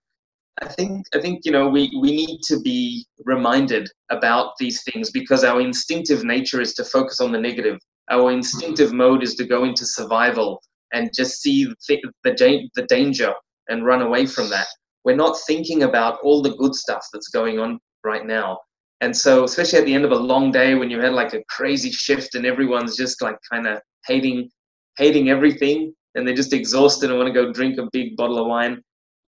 [0.62, 5.12] I think I think you know we, we need to be reminded about these things
[5.12, 7.78] because our instinctive nature is to focus on the negative.
[8.10, 10.62] Our instinctive mode is to go into survival
[10.94, 13.34] and just see the, the, the danger
[13.68, 14.68] and run away from that.
[15.04, 18.60] We're not thinking about all the good stuff that's going on right now.
[19.02, 21.44] And so, especially at the end of a long day when you had like a
[21.50, 24.50] crazy shift and everyone's just like kind of hating,
[24.98, 28.48] hating everything, and they're just exhausted and want to go drink a big bottle of
[28.48, 28.82] wine,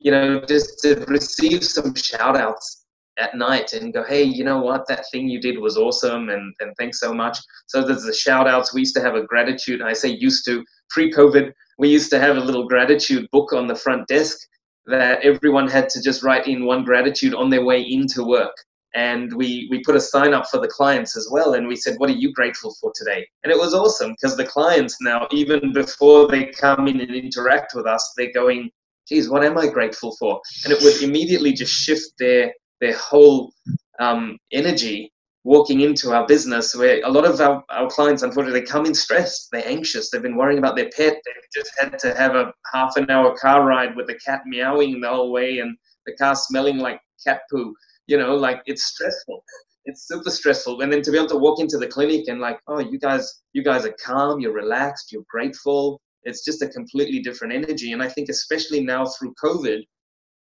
[0.06, 2.84] you know, just to receive some shout outs
[3.18, 6.54] at night and go, hey, you know what, that thing you did was awesome and,
[6.60, 7.36] and thanks so much.
[7.66, 8.72] So there's the shout outs.
[8.72, 12.20] We used to have a gratitude, I say used to, pre COVID, we used to
[12.20, 14.38] have a little gratitude book on the front desk
[14.86, 18.54] that everyone had to just write in one gratitude on their way into work
[18.94, 21.96] and we we put a sign up for the clients as well and we said
[21.98, 25.72] what are you grateful for today and it was awesome because the clients now even
[25.72, 28.70] before they come in and interact with us they're going
[29.08, 30.40] geez what am i grateful for?
[30.64, 33.52] And it would immediately just shift their their whole
[33.98, 35.12] um, energy
[35.44, 39.48] walking into our business where a lot of our, our clients unfortunately come in stressed
[39.52, 42.96] they're anxious they've been worrying about their pet they've just had to have a half
[42.96, 46.78] an hour car ride with the cat meowing the whole way and the car smelling
[46.78, 47.72] like cat poo
[48.06, 49.42] you know like it's stressful.
[49.88, 50.80] It's super stressful.
[50.80, 53.42] And then to be able to walk into the clinic and like oh you guys
[53.52, 57.92] you guys are calm you're relaxed you're grateful it's just a completely different energy.
[57.92, 59.80] And i think especially now through covid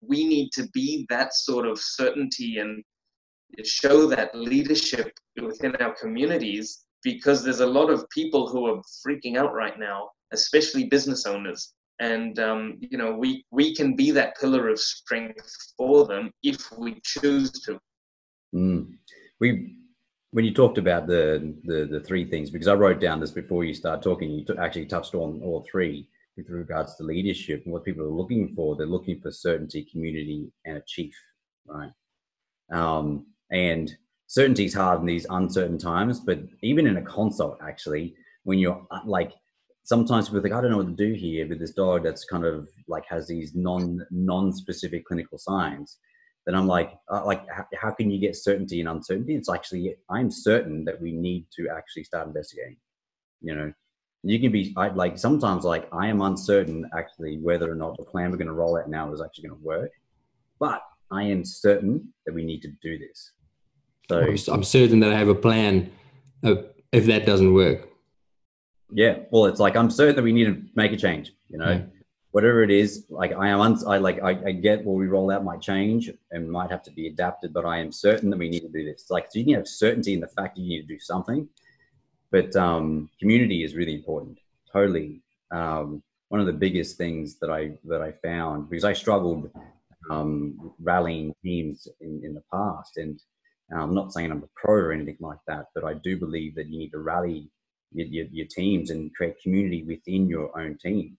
[0.01, 2.83] we need to be that sort of certainty and
[3.63, 9.37] show that leadership within our communities because there's a lot of people who are freaking
[9.37, 11.73] out right now especially business owners.
[11.99, 16.59] And um, you know we we can be that pillar of strength for them if
[16.77, 17.79] we choose to.
[18.53, 18.97] Mm.
[19.39, 19.75] we
[20.35, 23.63] when you talked about the, the the three things because i wrote down this before
[23.63, 27.71] you start talking you t- actually touched on all three with regards to leadership and
[27.71, 31.15] what people are looking for they're looking for certainty community and a chief
[31.65, 31.91] right
[32.73, 33.95] um, and
[34.27, 38.85] certainty is hard in these uncertain times but even in a consult actually when you're
[38.91, 39.31] uh, like
[39.85, 42.43] sometimes people think, I don't know what to do here with this dog that's kind
[42.43, 45.97] of like has these non non specific clinical signs.
[46.45, 49.35] Then I'm like, uh, like how, how, can you get certainty and uncertainty?
[49.35, 52.77] It's actually I'm certain that we need to actually start investigating.
[53.41, 53.73] You know,
[54.23, 58.03] you can be I, like sometimes like I am uncertain actually whether or not the
[58.03, 59.91] plan we're going to roll out now is actually going to work,
[60.59, 60.81] but
[61.11, 63.31] I am certain that we need to do this.
[64.09, 65.91] So I'm certain that I have a plan.
[66.43, 67.89] if that doesn't work,
[68.91, 71.31] yeah, well, it's like I'm certain that we need to make a change.
[71.49, 71.89] You know, mm.
[72.35, 75.31] Whatever it is, like I am, un- I like I, I get what we roll
[75.31, 78.49] out might change and might have to be adapted, but I am certain that we
[78.49, 79.05] need to do this.
[79.09, 81.47] Like so you can have certainty in the fact that you need to do something,
[82.31, 84.37] but um, community is really important.
[84.69, 85.21] Totally,
[85.51, 89.49] um, one of the biggest things that I that I found because I struggled
[90.11, 93.17] um, rallying teams in, in the past, and
[93.73, 96.67] I'm not saying I'm a pro or anything like that, but I do believe that
[96.67, 97.49] you need to rally
[97.93, 101.17] your, your, your teams and create community within your own team.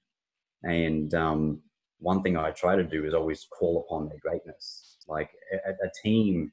[0.67, 1.63] And um,
[1.99, 4.99] one thing I try to do is always call upon their greatness.
[5.09, 6.53] Like a, a team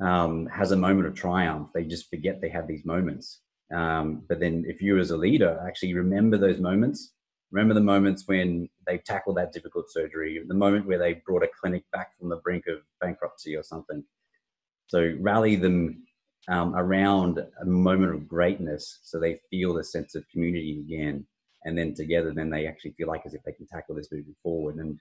[0.00, 3.40] um, has a moment of triumph, they just forget they have these moments.
[3.72, 7.14] Um, but then if you as a leader actually remember those moments
[7.54, 11.50] Remember the moments when they tackled that difficult surgery, the moment where they brought a
[11.60, 14.02] clinic back from the brink of bankruptcy or something.
[14.88, 16.02] So rally them
[16.48, 21.24] um, around a moment of greatness so they feel the sense of community again.
[21.64, 24.34] And then together, then they actually feel like as if they can tackle this moving
[24.42, 24.76] forward.
[24.76, 24.98] And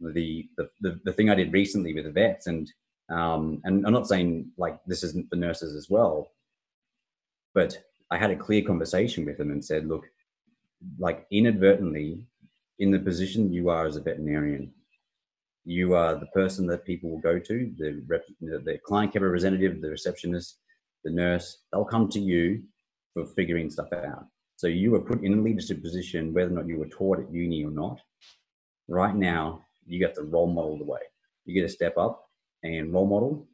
[0.00, 2.70] the, the, the, the thing I did recently with the vets, and,
[3.10, 6.30] um, and I'm not saying like this isn't for nurses as well,
[7.54, 7.76] but
[8.10, 10.06] I had a clear conversation with them and said, look,
[10.98, 12.26] like inadvertently,
[12.78, 14.72] in the position you are as a veterinarian,
[15.64, 19.80] you are the person that people will go to, the, rep, the client care representative,
[19.80, 20.58] the receptionist,
[21.04, 22.62] the nurse, they'll come to you
[23.12, 24.26] for figuring stuff out.
[24.58, 27.32] So you were put in a leadership position, whether or not you were taught at
[27.32, 28.00] uni or not.
[28.88, 30.98] Right now, you get to role model the way.
[31.44, 32.28] You get to step up
[32.64, 33.46] and role model.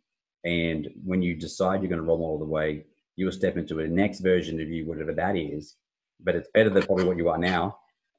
[0.44, 2.86] And when you decide you're going to role model the way,
[3.16, 5.76] you will step into a next version of you, whatever that is.
[6.20, 7.76] But it's better than probably what you are now.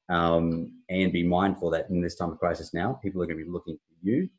[0.08, 3.46] Um, and be mindful that in this time of crisis now, people are going to
[3.46, 4.30] be looking for you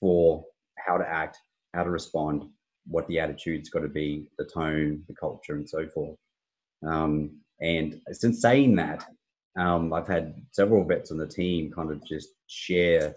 [0.00, 0.44] for
[0.76, 1.38] how to act,
[1.72, 2.48] how to respond,
[2.88, 6.18] what the attitude's got to be, the tone, the culture, and so forth.
[6.84, 9.06] Um, and since saying that,
[9.58, 13.14] um, I've had several vets on the team kind of just share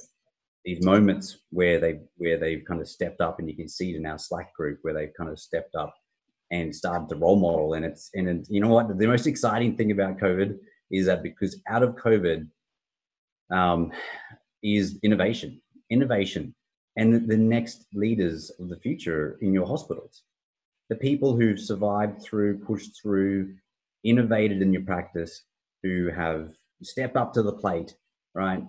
[0.66, 3.98] these moments where they where they've kind of stepped up, and you can see it
[3.98, 5.94] in our Slack group where they've kind of stepped up
[6.52, 7.74] and started to role model.
[7.74, 10.58] And it's and you know what the most exciting thing about COVID
[10.92, 12.48] is that because out of COVID
[13.52, 13.92] um,
[14.64, 16.56] is innovation, innovation
[17.00, 20.24] and the, the next leaders of the future in your hospitals.
[20.90, 23.56] The people who've survived through, pushed through,
[24.04, 25.44] innovated in your practice,
[25.84, 26.52] who have
[26.84, 27.96] stepped up to the plate,
[28.34, 28.64] right?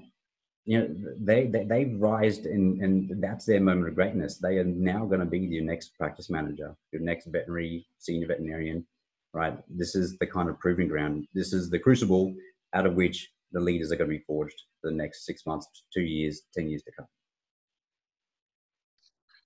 [0.65, 4.39] You know, they, they they've rised and and that's their moment of greatness.
[4.39, 8.87] They are now going to be your next practice manager, your next veterinary senior veterinarian,
[9.33, 9.59] right?
[9.69, 11.27] This is the kind of proving ground.
[11.35, 12.35] This is the crucible
[12.75, 15.67] out of which the leaders are going to be forged for the next six months,
[15.93, 17.07] two years, ten years to come.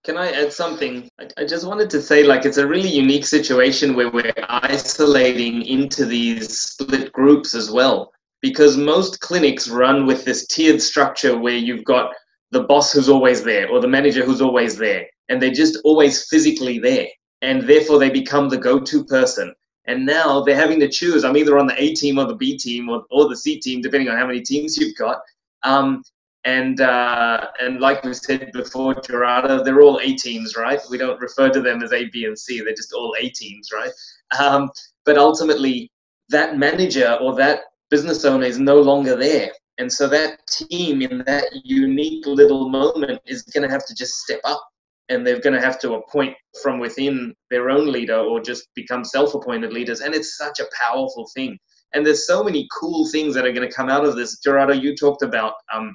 [0.04, 1.08] Can I add something?
[1.38, 6.04] I just wanted to say, like, it's a really unique situation where we're isolating into
[6.04, 8.12] these split groups as well.
[8.42, 12.12] Because most clinics run with this tiered structure where you've got
[12.50, 16.28] the boss who's always there or the manager who's always there, and they're just always
[16.28, 17.06] physically there.
[17.40, 19.54] And therefore, they become the go to person.
[19.86, 22.58] And now they're having to choose I'm either on the A team or the B
[22.58, 25.20] team or, or the C team, depending on how many teams you've got.
[25.62, 26.02] Um,
[26.44, 30.80] and uh, and like we said before, Gerardo, they're all A teams, right?
[30.90, 32.60] We don't refer to them as A, B, and C.
[32.60, 33.90] They're just all A teams, right?
[34.38, 34.70] Um,
[35.04, 35.90] but ultimately,
[36.28, 41.24] that manager or that business owner is no longer there, and so that team in
[41.26, 44.62] that unique little moment is going to have to just step up,
[45.08, 49.04] and they're going to have to appoint from within their own leader or just become
[49.04, 51.58] self-appointed leaders, and it's such a powerful thing.
[51.94, 54.40] And there's so many cool things that are going to come out of this.
[54.40, 55.94] Gerardo, you talked about um,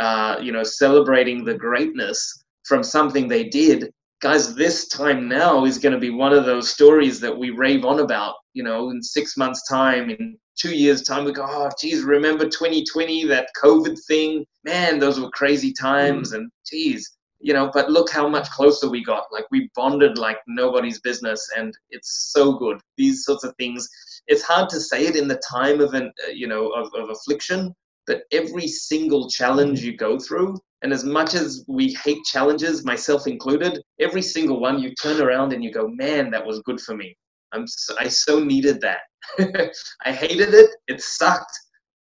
[0.00, 3.92] uh, you know, celebrating the greatness from something they did.
[4.22, 7.84] Guys, this time now is going to be one of those stories that we rave
[7.84, 8.34] on about.
[8.54, 12.44] You know, in six months' time, in two years' time, we go, oh, geez, remember
[12.44, 14.44] 2020, that COVID thing?
[14.64, 16.32] Man, those were crazy times.
[16.32, 19.24] And geez, you know, but look how much closer we got.
[19.30, 22.80] Like we bonded like nobody's business, and it's so good.
[22.96, 23.88] These sorts of things.
[24.28, 27.10] It's hard to say it in the time of an, uh, you know, of, of
[27.10, 27.74] affliction,
[28.10, 33.28] but every single challenge you go through, and as much as we hate challenges, myself
[33.28, 36.96] included, every single one you turn around and you go, man, that was good for
[36.96, 37.16] me.
[37.52, 39.02] I'm so, I so needed that.
[40.04, 40.70] I hated it.
[40.88, 41.56] It sucked,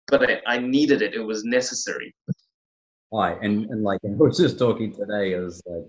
[0.07, 1.13] but I, I needed it.
[1.13, 2.15] It was necessary.
[3.09, 3.33] Why?
[3.41, 5.87] And, and like I was just talking today, I was like,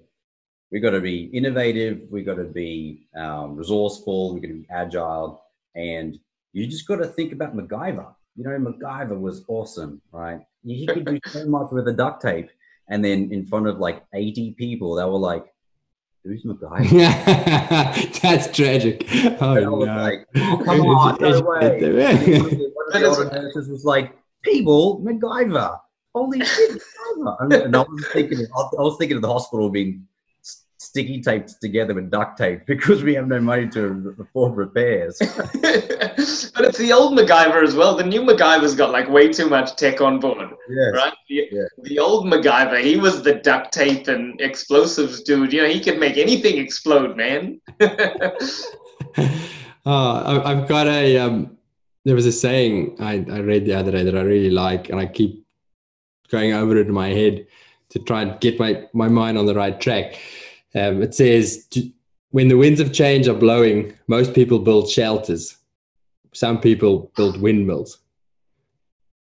[0.73, 2.01] we've got to be innovative.
[2.11, 4.35] We've got to be um, resourceful.
[4.35, 5.45] We got to be agile,
[5.77, 6.19] and
[6.53, 10.41] you just got to think about MacGyver you know, MacGyver was awesome, right?
[10.65, 12.51] He could do so much with a duct tape.
[12.89, 15.45] And then in front of like 80 people, they were like,
[16.25, 18.21] who's MacGyver?
[18.23, 19.07] That's tragic.
[19.43, 19.75] Oh, no.
[19.75, 21.81] like, oh, come on, no way.
[21.81, 25.81] One of the older nurses was like, people, MacGyver.
[26.15, 26.81] Holy shit,
[27.19, 27.65] MacGyver.
[27.65, 30.07] And I was thinking, I was thinking of the hospital being
[30.79, 35.19] sticky taped together with duct tape because we have no money to afford repairs.
[35.21, 35.35] but
[36.65, 37.97] it's the old MacGyver as well.
[37.97, 40.95] The new MacGyver's got like way too much tech on board, yes.
[40.95, 41.13] right?
[41.29, 41.65] The, yeah.
[41.83, 45.53] the old MacGyver, he was the duct tape and explosives dude.
[45.53, 47.61] You know, he could make anything explode, man.
[49.85, 51.19] oh, I've got a.
[51.19, 51.57] Um,
[52.05, 54.99] there was a saying I, I read the other day that I really like, and
[54.99, 55.45] I keep
[56.31, 57.47] going over it in my head
[57.91, 60.19] to try and get my, my mind on the right track
[60.75, 61.67] um, it says,
[62.31, 65.57] when the winds of change are blowing, most people build shelters.
[66.35, 67.99] Some people build windmills.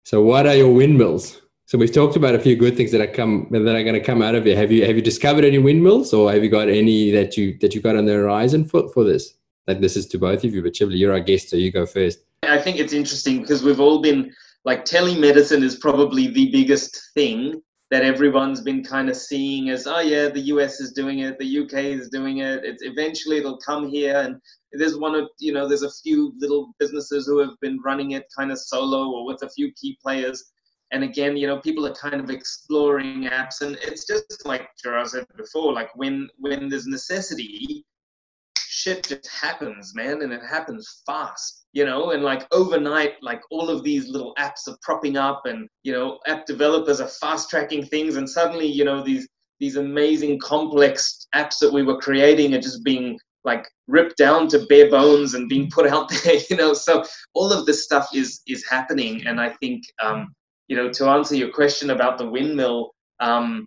[0.03, 1.41] So, what are your windmills?
[1.71, 4.01] So we've talked about a few good things that are come that are going to
[4.01, 4.57] come out of it.
[4.57, 7.73] Have you have you discovered any windmills, or have you got any that you that
[7.73, 9.35] you got on the horizon for for this?
[9.67, 11.85] Like this is to both of you, but Shibly, you're our guest, so you go
[11.85, 12.25] first.
[12.43, 14.33] I think it's interesting because we've all been
[14.65, 17.61] like telemedicine is probably the biggest thing
[17.91, 21.59] that everyone's been kind of seeing as oh yeah the US is doing it the
[21.59, 24.15] UK is doing it it's eventually it'll come here.
[24.17, 24.37] And
[24.71, 28.25] there's one of you know there's a few little businesses who have been running it
[28.35, 30.51] kind of solo or with a few key players.
[30.93, 35.07] And again, you know, people are kind of exploring apps, and it's just like Gerard
[35.07, 37.85] said before, like when when there's necessity,
[38.82, 43.69] shit just happens, man, and it happens fast, you know, and like overnight, like all
[43.69, 47.86] of these little apps are propping up, and you know, app developers are fast tracking
[47.86, 49.27] things, and suddenly, you know, these
[49.59, 54.65] these amazing complex apps that we were creating are just being like ripped down to
[54.69, 57.03] bare bones and being put out there you know so
[57.34, 60.32] all of this stuff is is happening and i think um,
[60.71, 63.65] you know, to answer your question about the windmill, um,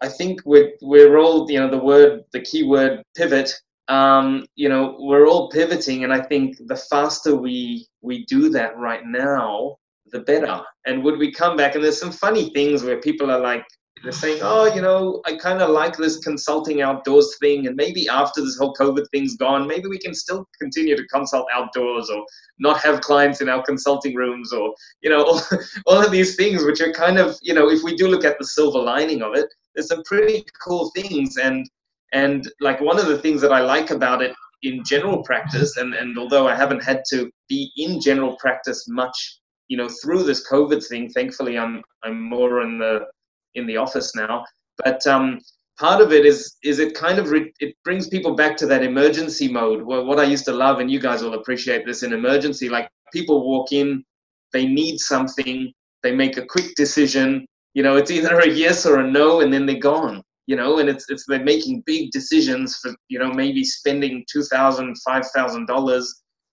[0.00, 3.52] I think we're we're all, you know, the word, the key word, pivot.
[3.90, 8.78] Um, you know, we're all pivoting, and I think the faster we we do that
[8.78, 9.76] right now,
[10.12, 10.62] the better.
[10.86, 11.74] And would we come back?
[11.74, 13.64] And there's some funny things where people are like,
[14.04, 18.08] they're saying, oh, you know, I kind of like this consulting outdoors thing, and maybe
[18.08, 22.24] after this whole COVID thing's gone, maybe we can still continue to consult outdoors or
[22.60, 24.72] not have clients in our consulting rooms or,
[25.02, 25.42] you know, all,
[25.86, 28.38] all of these things, which are kind of, you know, if we do look at
[28.38, 31.36] the silver lining of it, there's some pretty cool things.
[31.36, 31.68] And,
[32.12, 35.94] and like one of the things that I like about it in general practice, and,
[35.94, 39.38] and although I haven't had to be in general practice much,
[39.68, 43.06] you know, through this COVID thing, thankfully I'm, I'm more in the,
[43.54, 44.44] in the office now.
[44.84, 45.40] But um,
[45.78, 48.82] part of it is is it kind of re- it brings people back to that
[48.82, 49.82] emergency mode.
[49.82, 52.88] Well, what I used to love, and you guys will appreciate this in emergency, like
[53.12, 54.04] people walk in,
[54.52, 57.46] they need something, they make a quick decision.
[57.74, 60.22] You know, it's either a yes or a no, and then they're gone.
[60.50, 64.44] You know, and it's it's they're making big decisions for you know maybe spending two
[64.54, 66.06] thousand, five thousand dollars,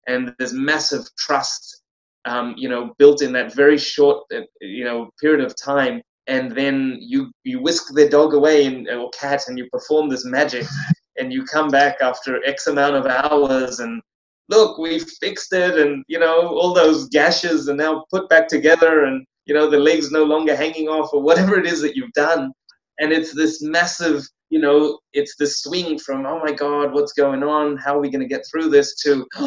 [0.07, 1.81] and there's massive trust,
[2.25, 6.51] um, you know, built in that very short, uh, you know, period of time and
[6.51, 10.65] then you you whisk the dog away and, or cat and you perform this magic
[11.17, 14.01] and you come back after x amount of hours and
[14.49, 19.05] look we fixed it and you know all those gashes are now put back together
[19.05, 22.13] and you know the legs no longer hanging off or whatever it is that you've
[22.13, 22.51] done
[22.99, 27.43] and it's this massive you know it's the swing from oh my god what's going
[27.43, 29.25] on how are we going to get through this to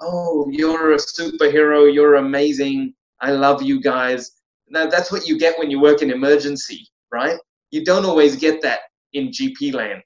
[0.00, 4.40] oh you're a superhero you're amazing i love you guys
[4.70, 7.38] now, that's what you get when you work in emergency, right?
[7.70, 8.80] You don't always get that
[9.12, 10.02] in GP land.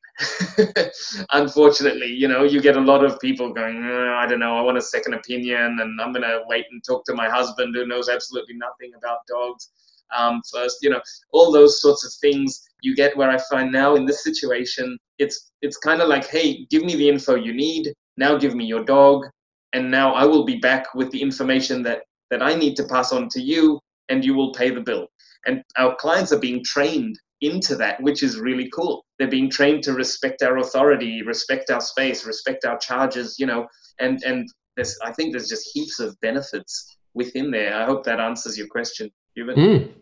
[1.32, 4.62] Unfortunately, you know, you get a lot of people going, oh, I don't know, I
[4.62, 7.86] want a second opinion, and I'm going to wait and talk to my husband who
[7.86, 9.70] knows absolutely nothing about dogs
[10.16, 10.78] um, first.
[10.80, 11.00] You know,
[11.32, 15.50] all those sorts of things you get where I find now in this situation, it's
[15.62, 17.92] it's kind of like, hey, give me the info you need.
[18.16, 19.26] Now give me your dog,
[19.72, 23.12] and now I will be back with the information that that I need to pass
[23.12, 25.06] on to you and you will pay the bill.
[25.46, 29.04] And our clients are being trained into that, which is really cool.
[29.18, 33.66] They're being trained to respect our authority, respect our space, respect our charges, you know,
[34.00, 37.74] and and there's I think there's just heaps of benefits within there.
[37.74, 39.56] I hope that answers your question, Ewan.
[39.56, 39.92] Mm,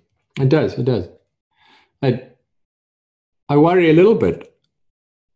[0.40, 0.74] it does.
[0.74, 1.08] It does.
[2.02, 2.22] I
[3.52, 4.58] I worry a little bit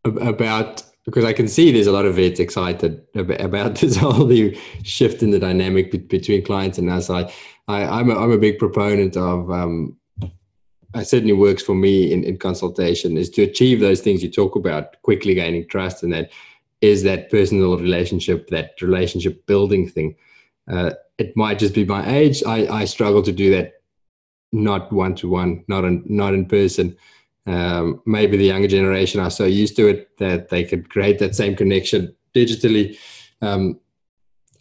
[0.03, 4.57] about because I can see there's a lot of vets excited about this whole new
[4.81, 7.11] shift in the dynamic between clients and us.
[7.11, 7.31] I,
[7.67, 9.51] I am a, I'm a big proponent of.
[9.51, 9.97] Um,
[10.95, 14.55] it certainly works for me in, in consultation is to achieve those things you talk
[14.55, 16.31] about quickly gaining trust and that
[16.81, 20.15] is that personal relationship that relationship building thing
[20.71, 23.73] uh, it might just be my age I, I struggle to do that
[24.51, 26.97] not one to one not in not in person
[27.47, 31.35] um, maybe the younger generation are so used to it that they could create that
[31.35, 32.97] same connection digitally.
[33.41, 33.79] Um,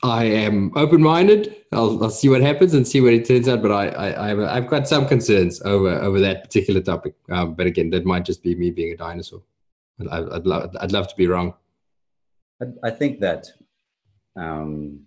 [0.02, 1.56] I am open-minded.
[1.72, 3.60] I'll, I'll, see what happens and see what it turns out.
[3.60, 7.14] But I, I, have got some concerns over over that particular topic.
[7.30, 9.42] Um, but again, that might just be me being a dinosaur.
[10.10, 11.54] I, would love, I'd love to be wrong.
[12.62, 13.46] I, I think that
[14.36, 15.00] um,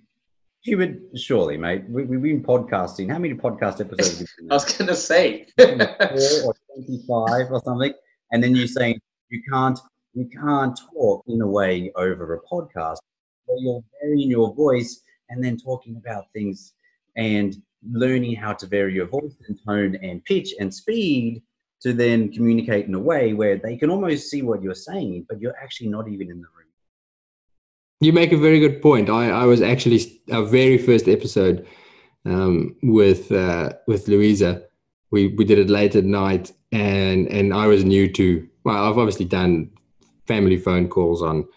[0.63, 1.85] you would surely, mate.
[1.87, 3.11] We, have been podcasting.
[3.11, 4.29] How many podcast episodes?
[4.51, 5.67] I was going to say four
[6.45, 7.93] or twenty-five or something,
[8.31, 8.99] and then you're saying
[9.29, 9.79] you can't
[10.13, 12.97] you can't talk in a way over a podcast
[13.45, 16.73] where you're varying your voice and then talking about things
[17.15, 17.61] and
[17.91, 21.41] learning how to vary your voice and tone and pitch and speed
[21.81, 25.39] to then communicate in a way where they can almost see what you're saying, but
[25.39, 26.67] you're actually not even in the room.
[28.01, 29.09] You make a very good point.
[29.09, 31.67] I, I was actually our very first episode.
[32.25, 34.63] um, with uh, with Louisa.
[35.11, 38.47] We we did it late at night, and and I was new to.
[38.63, 39.69] Well, I've obviously done
[40.27, 41.47] family phone calls on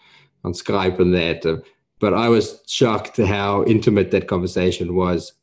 [0.43, 1.57] on Skype and that, uh,
[1.99, 5.33] but I was shocked how intimate that conversation was.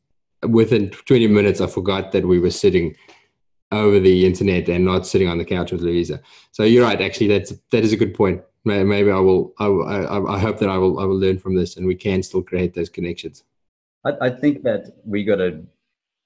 [0.46, 2.96] Within 20 minutes, I forgot that we were sitting
[3.72, 6.20] over the internet and not sitting on the couch with Louisa.
[6.50, 7.00] So you're right.
[7.00, 8.42] Actually, that's that is a good point.
[8.64, 9.54] Maybe I will.
[9.58, 10.98] I, I, I hope that I will.
[10.98, 13.44] I will learn from this, and we can still create those connections.
[14.04, 15.64] I, I think that we got to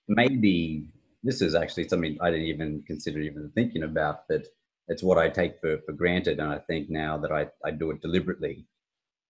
[0.08, 0.88] maybe.
[1.24, 4.28] This is actually something I didn't even consider even thinking about.
[4.28, 4.46] That
[4.88, 7.90] it's what I take for, for granted, and I think now that I, I do
[7.90, 8.66] it deliberately,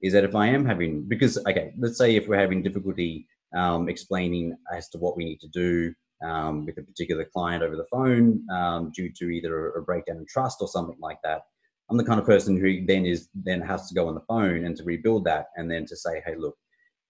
[0.02, 3.26] is that if I am having because okay, let's say if we're having difficulty
[3.56, 7.76] um, explaining as to what we need to do um, with a particular client over
[7.76, 11.42] the phone um, due to either a breakdown in trust or something like that.
[11.90, 14.64] I'm the kind of person who then is then has to go on the phone
[14.64, 16.56] and to rebuild that and then to say, hey, look,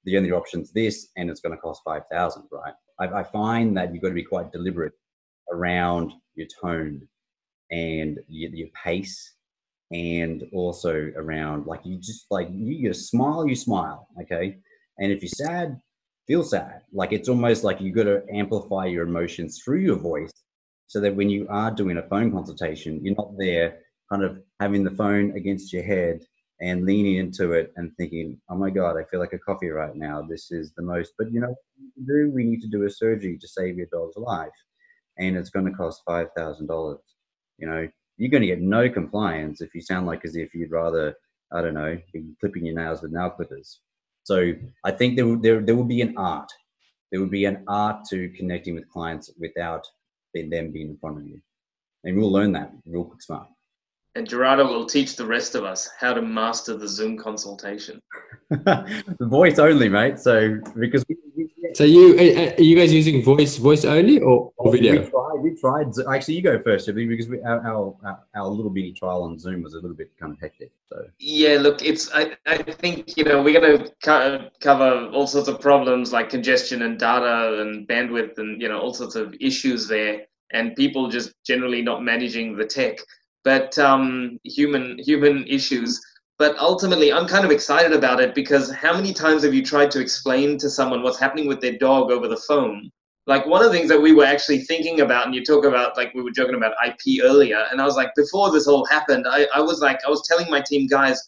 [0.04, 2.74] the only option's this, and it's going to cost five thousand, right?
[2.98, 4.92] I, I find that you've got to be quite deliberate
[5.52, 7.06] around your tone
[7.70, 9.34] and your, your pace
[9.92, 14.56] and also around like you just like you, you smile you smile okay
[14.98, 15.78] and if you're sad
[16.26, 16.82] feel sad.
[16.92, 20.32] Like it's almost like you've got to amplify your emotions through your voice
[20.86, 23.80] so that when you are doing a phone consultation, you're not there
[24.10, 26.20] kind of having the phone against your head
[26.60, 29.94] and leaning into it and thinking, oh my God, I feel like a coffee right
[29.94, 30.22] now.
[30.22, 31.54] This is the most, but you know,
[32.06, 34.48] do we need to do a surgery to save your dog's life?
[35.18, 36.98] And it's going to cost $5,000.
[37.58, 40.70] You know, you're going to get no compliance if you sound like as if you'd
[40.70, 41.14] rather,
[41.52, 43.80] I don't know, be clipping your nails with nail clippers.
[44.22, 44.52] So
[44.84, 46.50] I think there, there, there will be an art.
[47.10, 49.86] There will be an art to connecting with clients without
[50.34, 51.40] them being in front of you.
[52.04, 53.48] And we'll learn that real quick smart.
[54.16, 58.00] And Gerardo will teach the rest of us how to master the Zoom consultation.
[58.50, 60.20] the voice only, mate.
[60.20, 64.20] So because we, we, so you uh, uh, are you guys using voice voice only
[64.20, 65.02] or, or video?
[65.02, 65.38] We tried.
[65.40, 66.14] We tried.
[66.14, 69.62] Actually, you go first, because we, our, our, uh, our little bitty trial on Zoom
[69.62, 70.70] was a little bit kind of hectic.
[70.88, 75.48] So yeah, look, it's I, I think you know we're going to cover all sorts
[75.48, 79.88] of problems like congestion and data and bandwidth and you know all sorts of issues
[79.88, 82.98] there, and people just generally not managing the tech,
[83.44, 86.00] but um, human human issues.
[86.36, 89.92] But ultimately i'm kind of excited about it because how many times have you tried
[89.92, 92.90] to explain to someone what's happening with their dog over the phone?
[93.28, 95.96] Like one of the things that we were actually thinking about and you talk about
[95.96, 99.26] like we were joking about ip earlier and i was like before this all happened
[99.30, 101.18] i, I was like i was telling my team guys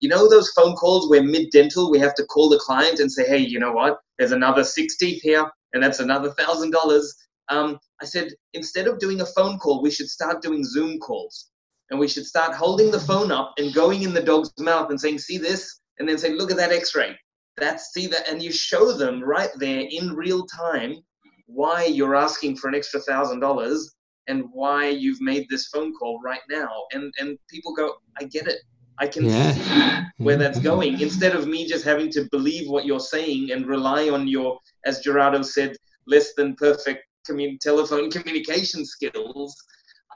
[0.00, 3.10] you know those phone calls where mid dental we have to call the client and
[3.10, 3.98] say hey you know what?
[4.18, 7.14] There's another 60 here and that's another thousand dollars
[7.48, 11.50] um, i said instead of doing a phone call we should start doing zoom calls
[11.90, 15.00] and we should start holding the phone up and going in the dog's mouth and
[15.00, 17.16] saying, "See this," and then say, "Look at that X-ray."
[17.56, 20.96] That's see that, and you show them right there in real time
[21.46, 23.94] why you're asking for an extra thousand dollars
[24.28, 26.70] and why you've made this phone call right now.
[26.92, 28.58] And and people go, "I get it.
[28.98, 29.52] I can yeah.
[29.52, 33.66] see where that's going." Instead of me just having to believe what you're saying and
[33.66, 35.76] rely on your, as Gerardo said,
[36.06, 39.56] less than perfect commun- telephone communication skills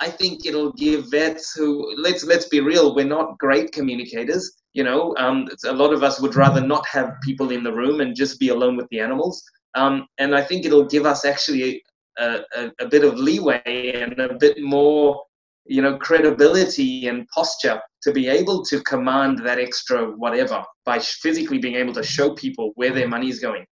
[0.00, 4.50] I think it'll give vets who let's let's be real, we're not great communicators.
[4.72, 8.00] You know, um, a lot of us would rather not have people in the room
[8.00, 9.42] and just be alone with the animals.
[9.74, 11.82] Um, and I think it'll give us actually
[12.18, 15.22] a, a, a bit of leeway and a bit more,
[15.66, 21.58] you know, credibility and posture to be able to command that extra whatever by physically
[21.58, 23.66] being able to show people where their money is going.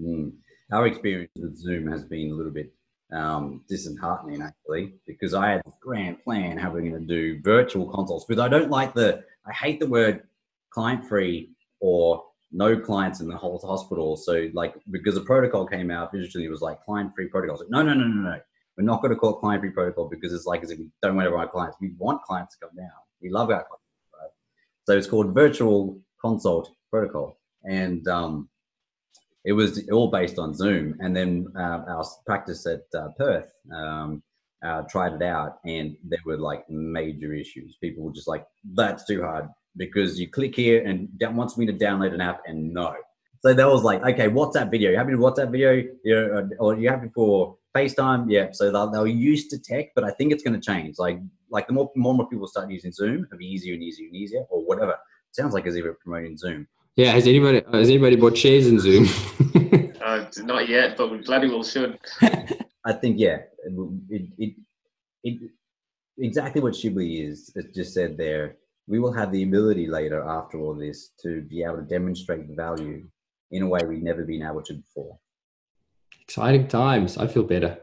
[0.00, 0.32] Mm.
[0.72, 2.72] Our experience with Zoom has been a little bit
[3.12, 7.90] um, disheartening actually because I had this grand plan how we're going to do virtual
[7.90, 10.22] consults because I don't like the I hate the word
[10.70, 11.50] client free
[11.80, 14.16] or no clients in the whole hospital.
[14.16, 17.56] So like because the protocol came out originally it was like client free protocol.
[17.58, 18.40] So no no no no no
[18.76, 20.88] we're not going to call it client free protocol because it's like as if we
[21.02, 21.78] don't want our clients.
[21.80, 22.90] We want clients to come down.
[23.20, 23.84] We love our clients.
[24.14, 24.30] Right?
[24.84, 28.49] So it's called virtual consult protocol and um,
[29.44, 30.96] it was all based on Zoom.
[31.00, 34.22] And then uh, our practice at uh, Perth um,
[34.64, 37.76] uh, tried it out, and there were like major issues.
[37.80, 41.72] People were just like, "That's too hard," because you click here and wants me to
[41.72, 42.94] download an app, and no.
[43.42, 44.90] So that was like, okay, WhatsApp video.
[44.90, 45.82] You happy with WhatsApp video?
[46.04, 48.26] Yeah, or you happy for FaceTime?
[48.28, 48.48] Yeah.
[48.52, 50.96] So they're, used to tech, but I think it's going to change.
[50.98, 51.18] Like,
[51.48, 54.08] like the more, more and more people start using Zoom, it'll be easier and easier
[54.08, 54.94] and easier, or whatever.
[55.32, 56.66] Sounds like as if we're promoting Zoom.
[56.96, 59.08] Yeah, has anybody has anybody bought shares in Zoom?
[60.04, 61.98] uh, not yet, but we bloody well should.
[62.84, 63.38] I think yeah,
[64.08, 64.54] it, it,
[65.22, 65.50] it,
[66.18, 68.56] exactly what Shibly is just said there.
[68.86, 72.54] We will have the ability later after all this to be able to demonstrate the
[72.54, 73.06] value
[73.50, 75.18] in a way we've never been able to before.
[76.22, 77.16] Exciting times.
[77.16, 77.78] I feel better.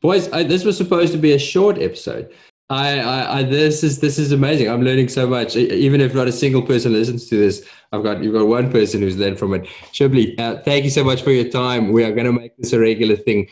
[0.00, 2.32] Boys, I, this was supposed to be a short episode.
[2.70, 4.68] I, I, I, this is this is amazing.
[4.68, 5.56] I'm learning so much.
[5.56, 9.00] Even if not a single person listens to this, I've got you've got one person
[9.00, 9.66] who's learned from it.
[9.92, 11.92] Shibly, uh, thank you so much for your time.
[11.92, 13.48] We are going to make this a regular thing.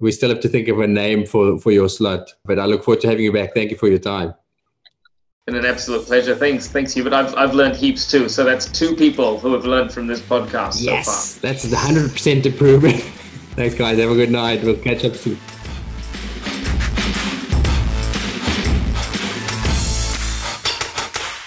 [0.00, 2.84] We still have to think of a name for for your slot, but I look
[2.84, 3.52] forward to having you back.
[3.52, 4.32] Thank you for your time.
[5.44, 6.34] Been an absolute pleasure.
[6.34, 7.12] Thanks, thanks, Hubert.
[7.12, 8.30] I've I've learned heaps too.
[8.30, 11.52] So that's two people who have learned from this podcast yes, so far.
[11.52, 12.96] That's 100 percent improvement.
[13.58, 13.98] Thanks, guys.
[13.98, 14.62] Have a good night.
[14.62, 15.38] We'll catch up soon.